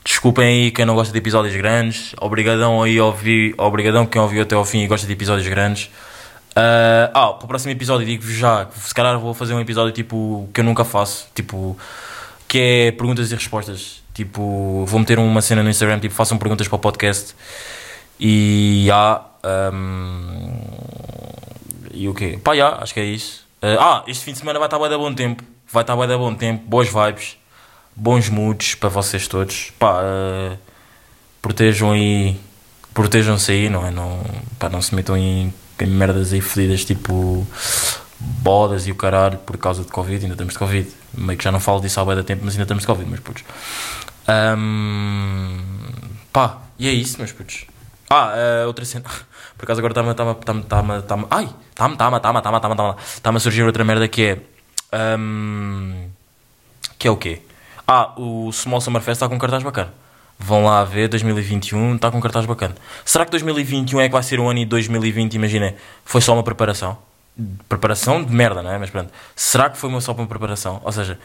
[0.04, 2.14] Desculpem aí quem não gosta de episódios grandes.
[2.20, 3.54] Obrigadão aí a ouvir.
[3.58, 5.90] Obrigadão quem ouviu até ao fim e gosta de episódios grandes.
[6.50, 10.48] Uh, ah, para o próximo episódio digo-vos já se calhar vou fazer um episódio tipo
[10.52, 11.28] que eu nunca faço.
[11.34, 11.78] Tipo,
[12.48, 14.02] que é perguntas e respostas.
[14.12, 17.34] Tipo, vou meter uma cena no Instagram, tipo, façam perguntas para o podcast.
[18.18, 19.22] E há.
[19.72, 20.50] hum,
[21.92, 22.38] e o quê?
[22.42, 23.44] Pá, acho que é isso.
[23.62, 25.44] Eh, ah, este fim de semana vai estar bué de bom tempo.
[25.70, 27.36] Vai estar bué de bom tempo, boas vibes,
[27.94, 29.72] bons moods para vocês todos.
[29.78, 30.56] Pá, eh,
[31.42, 32.38] protejam aí,
[32.94, 33.90] protejam-se aí, não é?
[33.90, 34.22] Não,
[34.58, 37.46] pá, não se metam em, em merdas aí fedidas tipo
[38.18, 40.24] bodas e o caralho por causa de Covid.
[40.24, 40.90] Ainda estamos de Covid.
[41.14, 43.08] Meio que já não falo disso há bué de tempo, mas ainda estamos de Covid,
[43.08, 43.44] meus putos.
[44.26, 45.58] Ahm,
[46.32, 47.66] pá, e é isso, meus putos.
[48.08, 49.04] Ah, eh, outra cena.
[49.56, 50.10] Por acaso agora está-me.
[50.10, 50.32] Está-me.
[50.32, 50.60] Está-me.
[50.62, 50.98] Está-me.
[50.98, 51.26] Está-me.
[51.30, 51.48] Ai!
[51.70, 51.94] Está-me.
[51.94, 52.16] Está-me.
[52.16, 52.38] Está-me.
[52.38, 52.56] Está-me.
[52.56, 52.74] Está-me.
[52.74, 52.96] Está-me.
[53.00, 54.38] Está-me a surgir outra merda que é.
[54.92, 56.08] ahm,
[56.98, 57.42] que é o quê?
[57.92, 59.92] Ah, o Small Summer Fest está com um cartaz bacana.
[60.38, 62.76] Vão lá ver, 2021 está com um cartaz bacana.
[63.04, 65.74] Será que 2021 é que vai ser o ano e 2020, imagina,
[66.04, 66.96] foi só uma preparação?
[67.68, 68.78] Preparação de merda, não é?
[68.78, 69.12] Mas pronto.
[69.34, 70.80] Será que foi uma só uma preparação?
[70.84, 71.18] Ou seja,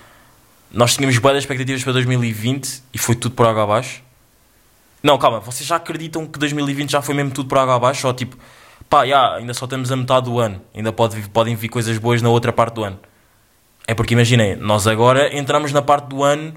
[0.71, 4.01] nós tínhamos boas expectativas para 2020 e foi tudo por água abaixo?
[5.03, 8.07] Não, calma, vocês já acreditam que 2020 já foi mesmo tudo por água abaixo?
[8.07, 8.39] Ou tipo,
[8.89, 12.23] pá, já, ainda só temos a metade do ano, ainda pode, podem vir coisas boas
[12.23, 12.99] na outra parte do ano.
[13.87, 16.53] É porque imaginem, nós agora entramos na parte do ano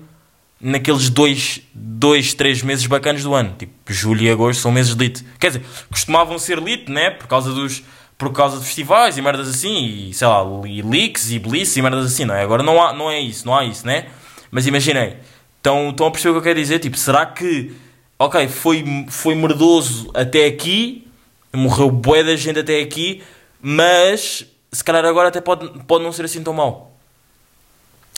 [0.61, 3.55] naqueles dois, dois, três meses bacanas do ano.
[3.59, 5.25] Tipo, julho e agosto são meses de lit.
[5.39, 7.11] Quer dizer, costumavam ser lit, né?
[7.11, 7.83] Por causa dos,
[8.17, 11.83] por causa de festivais e merdas assim, e sei lá, e leaks e bliss e
[11.83, 12.43] merdas assim, não é?
[12.43, 14.07] Agora não, há, não é isso, não há isso, né?
[14.51, 15.19] Mas imaginei,
[15.57, 16.81] estão, estão a perceber o que eu quero dizer?
[16.81, 17.73] Tipo, será que,
[18.19, 21.07] ok, foi, foi merdoso até aqui,
[21.55, 23.23] morreu bué da gente até aqui,
[23.63, 26.98] mas se calhar agora até pode, pode não ser assim tão mau.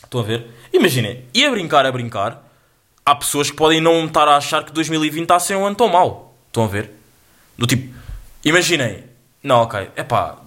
[0.05, 0.46] Estão a ver?
[0.72, 2.42] Imaginem, e a brincar, a brincar,
[3.05, 5.76] há pessoas que podem não estar a achar que 2020 está a ser um ano
[5.76, 6.34] tão mau.
[6.48, 6.90] Estão a ver?
[7.57, 7.94] Do tipo,
[8.44, 9.05] imaginem,
[9.42, 10.38] não, ok, é pá,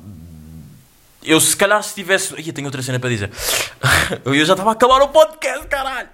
[1.26, 2.34] eu se calhar se tivesse.
[2.40, 3.32] Ih, tenho outra cena para dizer.
[4.26, 6.10] eu já estava a acabar o podcast, caralho!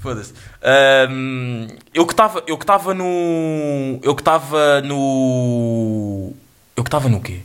[0.00, 0.34] Foda-se.
[0.62, 2.42] Ahm, eu que estava.
[2.46, 3.98] Eu que estava no.
[4.02, 6.32] Eu que estava no.
[6.76, 7.40] Eu que estava no quê?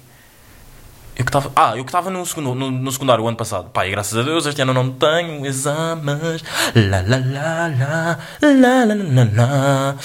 [1.16, 1.52] Eu que estava.
[1.56, 3.70] Ah, eu que estava no, segundo, no, no secundário o ano passado.
[3.70, 6.44] Pá, e graças a Deus este ano não tenho exames.
[6.76, 7.68] La la la.
[7.70, 9.96] La la la la la.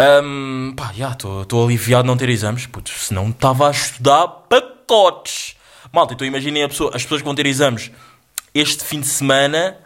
[0.00, 2.66] Ahm, pá, já, estou aliviado de não ter exames.
[2.66, 5.56] Putz, senão estava a estudar pacotes.
[5.92, 7.90] Malta, então imaginem pessoa, as pessoas que vão ter exames
[8.52, 9.76] este fim de semana.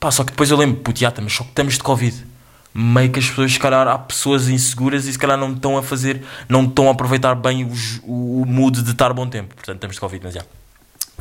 [0.00, 2.33] Pá, só que depois eu lembro, puto, já, mas só que estamos de Covid.
[2.76, 5.82] Meio que as pessoas, se calhar, há pessoas inseguras e se calhar não estão a
[5.82, 9.54] fazer, não estão a aproveitar bem os- o, o mood de estar bom tempo.
[9.54, 10.42] Portanto, estamos de Covid, mas já.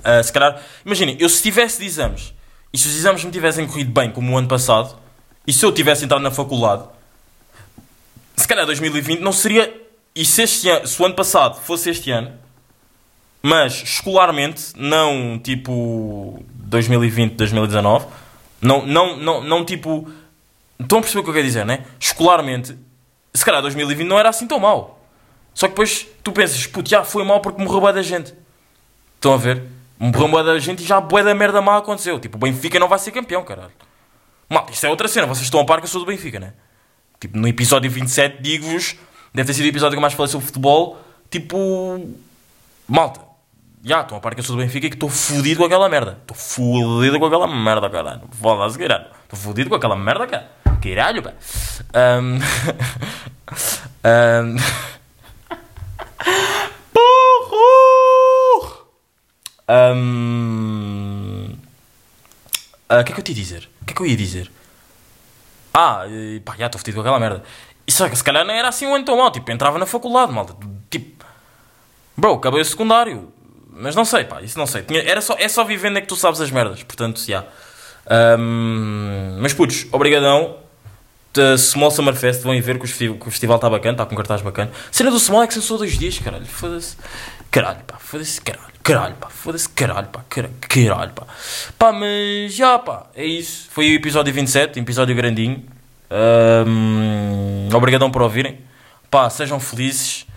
[0.03, 2.33] Ah, se calhar, imaginem, eu se tivesse de exames
[2.73, 4.97] e se os exames me tivessem corrido bem como o ano passado
[5.45, 6.83] e se eu tivesse entrado na faculdade,
[8.35, 9.81] se calhar 2020 não seria.
[10.15, 12.31] E se, este ano, se o ano passado fosse este ano,
[13.41, 18.05] mas escolarmente, não tipo 2020, 2019,
[18.61, 20.09] não, não, não, não tipo.
[20.79, 21.85] Estão a perceber o que eu quero dizer, né?
[21.99, 22.77] Escolarmente,
[23.33, 25.01] se calhar 2020 não era assim tão mau.
[25.53, 28.33] Só que depois tu pensas, puto, já foi mal porque morreu bué da gente.
[29.15, 29.63] Estão a ver?
[29.99, 32.19] Morreu bué da gente e já bué da merda má aconteceu.
[32.19, 33.71] Tipo, o Benfica não vai ser campeão, caralho.
[34.49, 35.27] Malta, isto é outra cena.
[35.27, 36.53] Vocês estão a par que eu sou do Benfica, né?
[37.19, 38.95] Tipo, no episódio 27, digo-vos,
[39.33, 40.99] deve ter sido o episódio que eu mais falei sobre futebol.
[41.29, 42.09] Tipo,
[42.87, 43.21] malta,
[43.83, 45.87] já estão a par que eu sou do Benfica e que estou fodido com aquela
[45.87, 46.17] merda.
[46.21, 48.21] Estou fodido com aquela merda, caralho.
[48.31, 49.05] Foda-se, caralho.
[49.23, 50.51] Estou fodido com aquela merda, cara.
[50.83, 51.33] Caralho, pá.
[51.93, 52.39] Ahm.
[56.93, 58.87] Burro!
[59.67, 61.55] Ahm.
[62.89, 63.69] Ah, O que é que eu te ia dizer?
[63.81, 64.51] O que é que eu ia dizer?
[65.73, 66.03] Ah,
[66.45, 67.43] pá, já estou fedido com aquela merda.
[67.87, 69.31] E só que se calhar não era assim um ano tão mau.
[69.31, 70.55] Tipo, entrava na faculdade, malta.
[70.89, 71.23] Tipo,
[72.15, 73.33] Bro, acabei o secundário.
[73.75, 74.83] Mas não sei, pá, isso não sei.
[74.83, 76.83] Tinha- era só, é só vivendo é que tu sabes as merdas.
[76.83, 77.43] Portanto, já.
[78.07, 80.57] Ahm, mas putos, obrigadão.
[81.33, 84.41] Da Small Summer Fest, vão ver que o, festival está bacana, está com um cartaz
[84.41, 84.71] bacana.
[84.91, 86.45] Cena do Small é que só dois dias, caralho.
[86.45, 86.95] Foda-se.
[87.49, 88.73] Caralho, pá, foda-se, caralho.
[88.83, 91.25] Caralho, pá, foda-se, caralho, pá, caralho, caralho, pá.
[91.79, 93.67] Pá, mas já, pá, é isso.
[93.71, 95.63] Foi o episódio 27, episódio grandinho.
[96.11, 98.59] Ahm, obrigadão por ouvirem.
[99.09, 100.27] Pá, sejam felizes.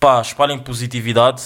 [0.00, 1.42] Pá, espalhem positividade.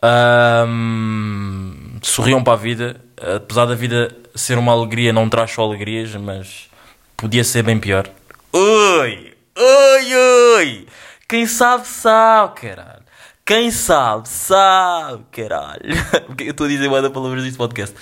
[0.00, 3.00] Ahm, sorriam para a vida.
[3.36, 6.68] Apesar da vida ser uma alegria, não traz só alegrias, mas
[7.16, 8.08] podia ser bem pior.
[8.50, 9.34] Oi!
[9.58, 10.14] Oi,
[10.56, 10.86] oi!
[11.28, 13.02] Quem sabe, sabe, caralho.
[13.44, 15.82] Quem sabe, sabe, caralho.
[16.26, 17.94] Porque eu estou a dizer uma palavras deste podcast.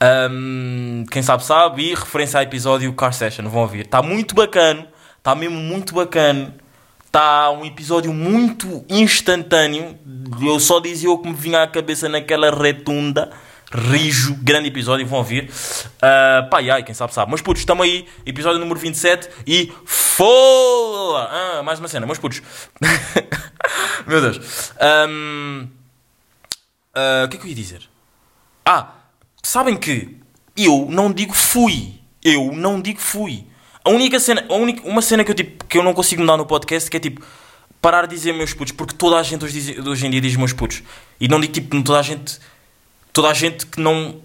[0.00, 1.90] Ahm, quem sabe, sabe.
[1.90, 3.48] E referência ao episódio Car Session.
[3.48, 3.80] Vão ouvir.
[3.86, 4.86] Está muito bacana.
[5.18, 6.54] Está mesmo muito bacana.
[7.04, 9.98] Está um episódio muito instantâneo.
[10.40, 13.30] Eu só dizia o que me vinha à cabeça naquela retunda.
[13.74, 15.50] Rijo, grande episódio, vão ouvir.
[16.62, 17.30] E ai, quem sabe sabe.
[17.30, 21.28] Mas putos, estamos aí, episódio número 27 e fola!
[21.30, 22.42] Ah, mais uma cena, mas putos.
[24.06, 24.72] Meu Deus.
[26.94, 27.82] Ah, o que é que eu ia dizer?
[28.64, 28.92] Ah,
[29.42, 30.18] sabem que
[30.56, 31.94] eu não digo fui.
[32.22, 33.46] Eu não digo fui.
[33.82, 36.36] A única cena, a única, uma cena que eu, tipo, que eu não consigo mudar
[36.36, 37.24] no podcast que é tipo
[37.80, 40.52] parar de dizer meus putos, porque toda a gente hoje, hoje em dia diz meus
[40.52, 40.84] putos.
[41.20, 42.38] E não digo tipo toda a gente,
[43.12, 44.20] toda a gente que não,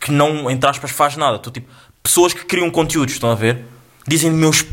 [0.00, 1.38] que não, entre aspas, faz nada.
[1.38, 1.68] Tô, tipo,
[2.02, 3.64] pessoas que criam conteúdos, estão a ver?
[4.06, 4.64] Dizem meus.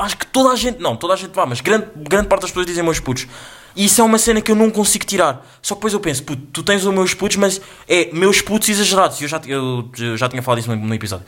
[0.00, 2.50] Acho que toda a gente, não, toda a gente vá, mas grande, grande parte das
[2.50, 3.26] pessoas dizem meus putos.
[3.74, 5.46] E isso é uma cena que eu não consigo tirar.
[5.60, 8.68] Só que depois eu penso, puto, tu tens os meus putos, mas é meus putos
[8.70, 9.20] exagerados.
[9.20, 11.26] Eu já, eu, eu já tinha falado isso no, no episódio.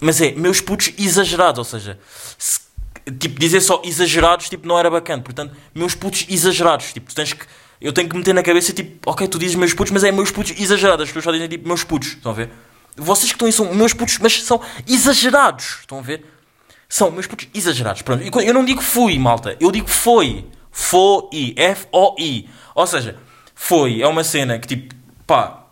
[0.00, 1.98] Mas é meus putos exagerados, ou seja,
[2.38, 2.60] se-
[3.18, 5.22] tipo, dizer só exagerados, tipo, não era bacana.
[5.22, 7.44] Portanto, meus putos exagerados, tipo, tu tens que.
[7.80, 10.30] Eu tenho que meter na cabeça, tipo, ok, tu dizes meus putos, mas é meus
[10.30, 11.04] putos exagerados.
[11.04, 12.50] As pessoas só dizem, tipo, meus putos, estão a ver?
[12.96, 16.24] Vocês que estão aí são meus putos, mas são exagerados, estão a ver?
[16.88, 18.02] São meus putos exagerados.
[18.02, 20.44] Pronto, eu não digo fui, malta, eu digo foi.
[20.70, 22.48] Foi, F-O-I.
[22.74, 23.16] Ou seja,
[23.54, 24.94] foi, é uma cena que, tipo,
[25.26, 25.64] pá,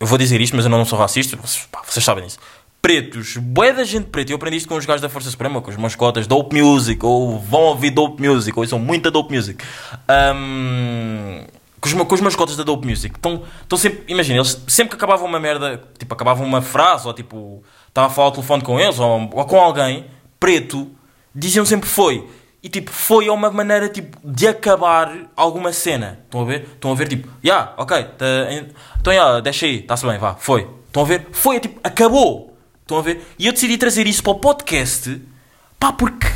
[0.00, 2.38] eu vou dizer isto, mas eu não sou racista, vocês, pá, vocês sabem disso.
[2.80, 4.32] Pretos, bué da gente preta.
[4.32, 7.38] Eu aprendi isto com os gajos da Força Suprema, com os mascotas Dope Music, ou
[7.38, 9.64] vão ouvir Dope Music, ou são muita Dope Music.
[10.06, 11.44] Ahm,
[11.80, 13.16] com, os, com mascotas da Dope Music.
[13.16, 17.12] Estão estão sempre, imagina, eles sempre que acabavam uma merda, tipo, acabavam uma frase, ou
[17.12, 20.06] tipo, estava a falar ao telefone com eles, ou, ou com alguém,
[20.38, 20.88] preto,
[21.34, 22.28] diziam sempre foi.
[22.62, 26.20] E tipo, foi uma maneira tipo, de acabar alguma cena.
[26.24, 26.68] Estão a ver?
[26.74, 28.26] Estão a ver tipo, já, yeah, ok, tá,
[29.00, 30.68] então já, deixa aí, está-se bem, vá, foi.
[30.86, 31.26] Estão a ver?
[31.32, 32.47] Foi, é tipo, acabou.
[32.88, 33.22] Estão a ver?
[33.38, 35.20] E eu decidi trazer isso para o podcast,
[35.78, 36.26] pá, porque.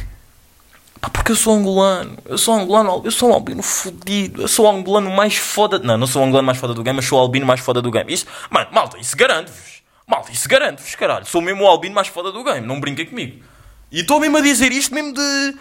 [1.01, 2.19] Pá, porque eu sou angolano.
[2.27, 4.43] Eu sou angolano, eu sou um albino fodido.
[4.43, 5.79] Eu sou o angolano mais foda.
[5.79, 7.81] Não, não sou o angolano mais foda do game, mas sou o albino mais foda
[7.81, 8.13] do game.
[8.13, 9.83] Isso, mano, malta, isso garante-vos.
[10.07, 11.25] Malta, isso garante-vos, caralho.
[11.25, 13.43] Sou mesmo o albino mais foda do game, não brinquem comigo.
[13.91, 15.57] E estou mesmo a dizer isto mesmo de.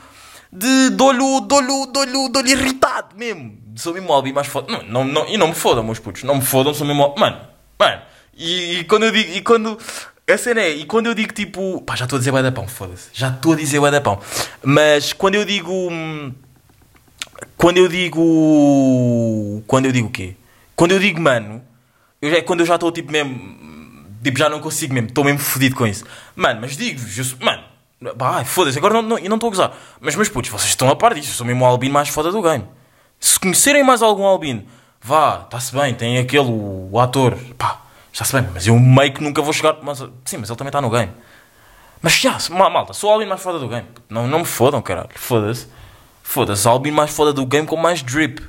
[0.52, 1.02] de.
[1.02, 1.40] olho.
[1.40, 1.88] de olho.
[1.90, 2.30] de olho.
[2.30, 3.58] de olho irritado mesmo.
[3.78, 4.70] Sou mesmo o albino mais foda.
[4.70, 6.24] Não, não, não, e não me fodam, meus putos.
[6.24, 7.16] Não me fodam, sou mesmo.
[7.18, 7.40] Mano,
[7.80, 8.02] mano.
[8.36, 9.32] E, e quando eu digo.
[9.32, 9.80] E quando.
[10.30, 11.82] A cena é, e quando eu digo tipo.
[11.82, 13.10] Pá, já estou a dizer da pão, foda-se.
[13.12, 14.20] Já estou a dizer da pão.
[14.64, 15.72] Mas quando eu digo.
[15.72, 16.34] hum,
[17.58, 19.64] Quando eu digo.
[19.68, 20.36] Quando eu digo o quê?
[20.76, 21.62] Quando eu digo mano.
[22.22, 23.60] Eu já, é quando eu já estou tipo mesmo.
[24.24, 25.10] Tipo, já não consigo mesmo.
[25.10, 26.06] Estou mesmo fodido com isso.
[26.36, 27.36] Mano, mas digo-vos.
[27.40, 27.64] Mano.
[28.18, 28.78] Pá, foda-se.
[28.78, 29.78] Agora não, não, eu não estou a gozar.
[30.00, 31.30] Mas, meus putos, vocês estão a par disso.
[31.32, 32.64] Eu sou mesmo o albino mais foda do game.
[33.20, 34.64] Se conhecerem mais algum albino,
[35.02, 35.94] vá, está-se bem.
[35.94, 37.38] Tem aquele, o ator.
[37.58, 37.82] Pá,
[38.12, 38.48] está-se bem.
[38.54, 39.78] Mas eu meio que nunca vou chegar.
[39.82, 41.12] Mas, sim, mas ele também está no game.
[42.02, 43.88] Mas já, ma- malta, sou o albino mais foda do game.
[44.10, 45.10] Não, não me fodam, caralho.
[45.16, 45.68] Foda-se.
[46.24, 48.42] Foda-se, albino mais foda do game com mais drip.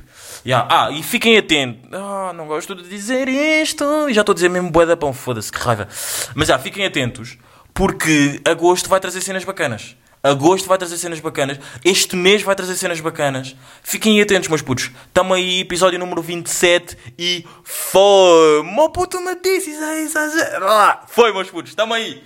[0.45, 1.89] Ya, Ah, e fiquem atentos.
[1.93, 3.83] Ah, não gosto de dizer isto.
[4.09, 5.87] E já estou a dizer mesmo bué da pão, foda-se, que raiva.
[6.35, 7.37] Mas já, fiquem atentos,
[7.73, 9.95] porque agosto vai trazer cenas bacanas.
[10.27, 11.59] Agosto vai trazer cenas bacanas.
[11.83, 13.57] Este mês vai trazer cenas bacanas.
[13.83, 14.89] Fiquem atentos, meus putos.
[15.13, 18.63] Tamo aí, episódio número 27 e foi.
[18.73, 20.65] Meu puto me disse, isso é exagero.
[20.65, 22.23] Ah, Foi, meus putos, tamo aí.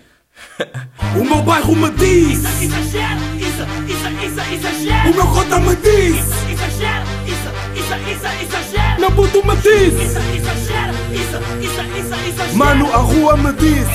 [1.20, 5.10] O meu bairro me diz, Exagero, isso, isso, isso, exagero.
[5.10, 6.18] o meu cota me diz,
[6.52, 9.00] Exagero, isso, isso, isso, exagero.
[9.02, 12.56] meu puto me diz, Isso, exagero, isso, isso, isso, exagero.
[12.56, 13.88] mano, a rua me diz.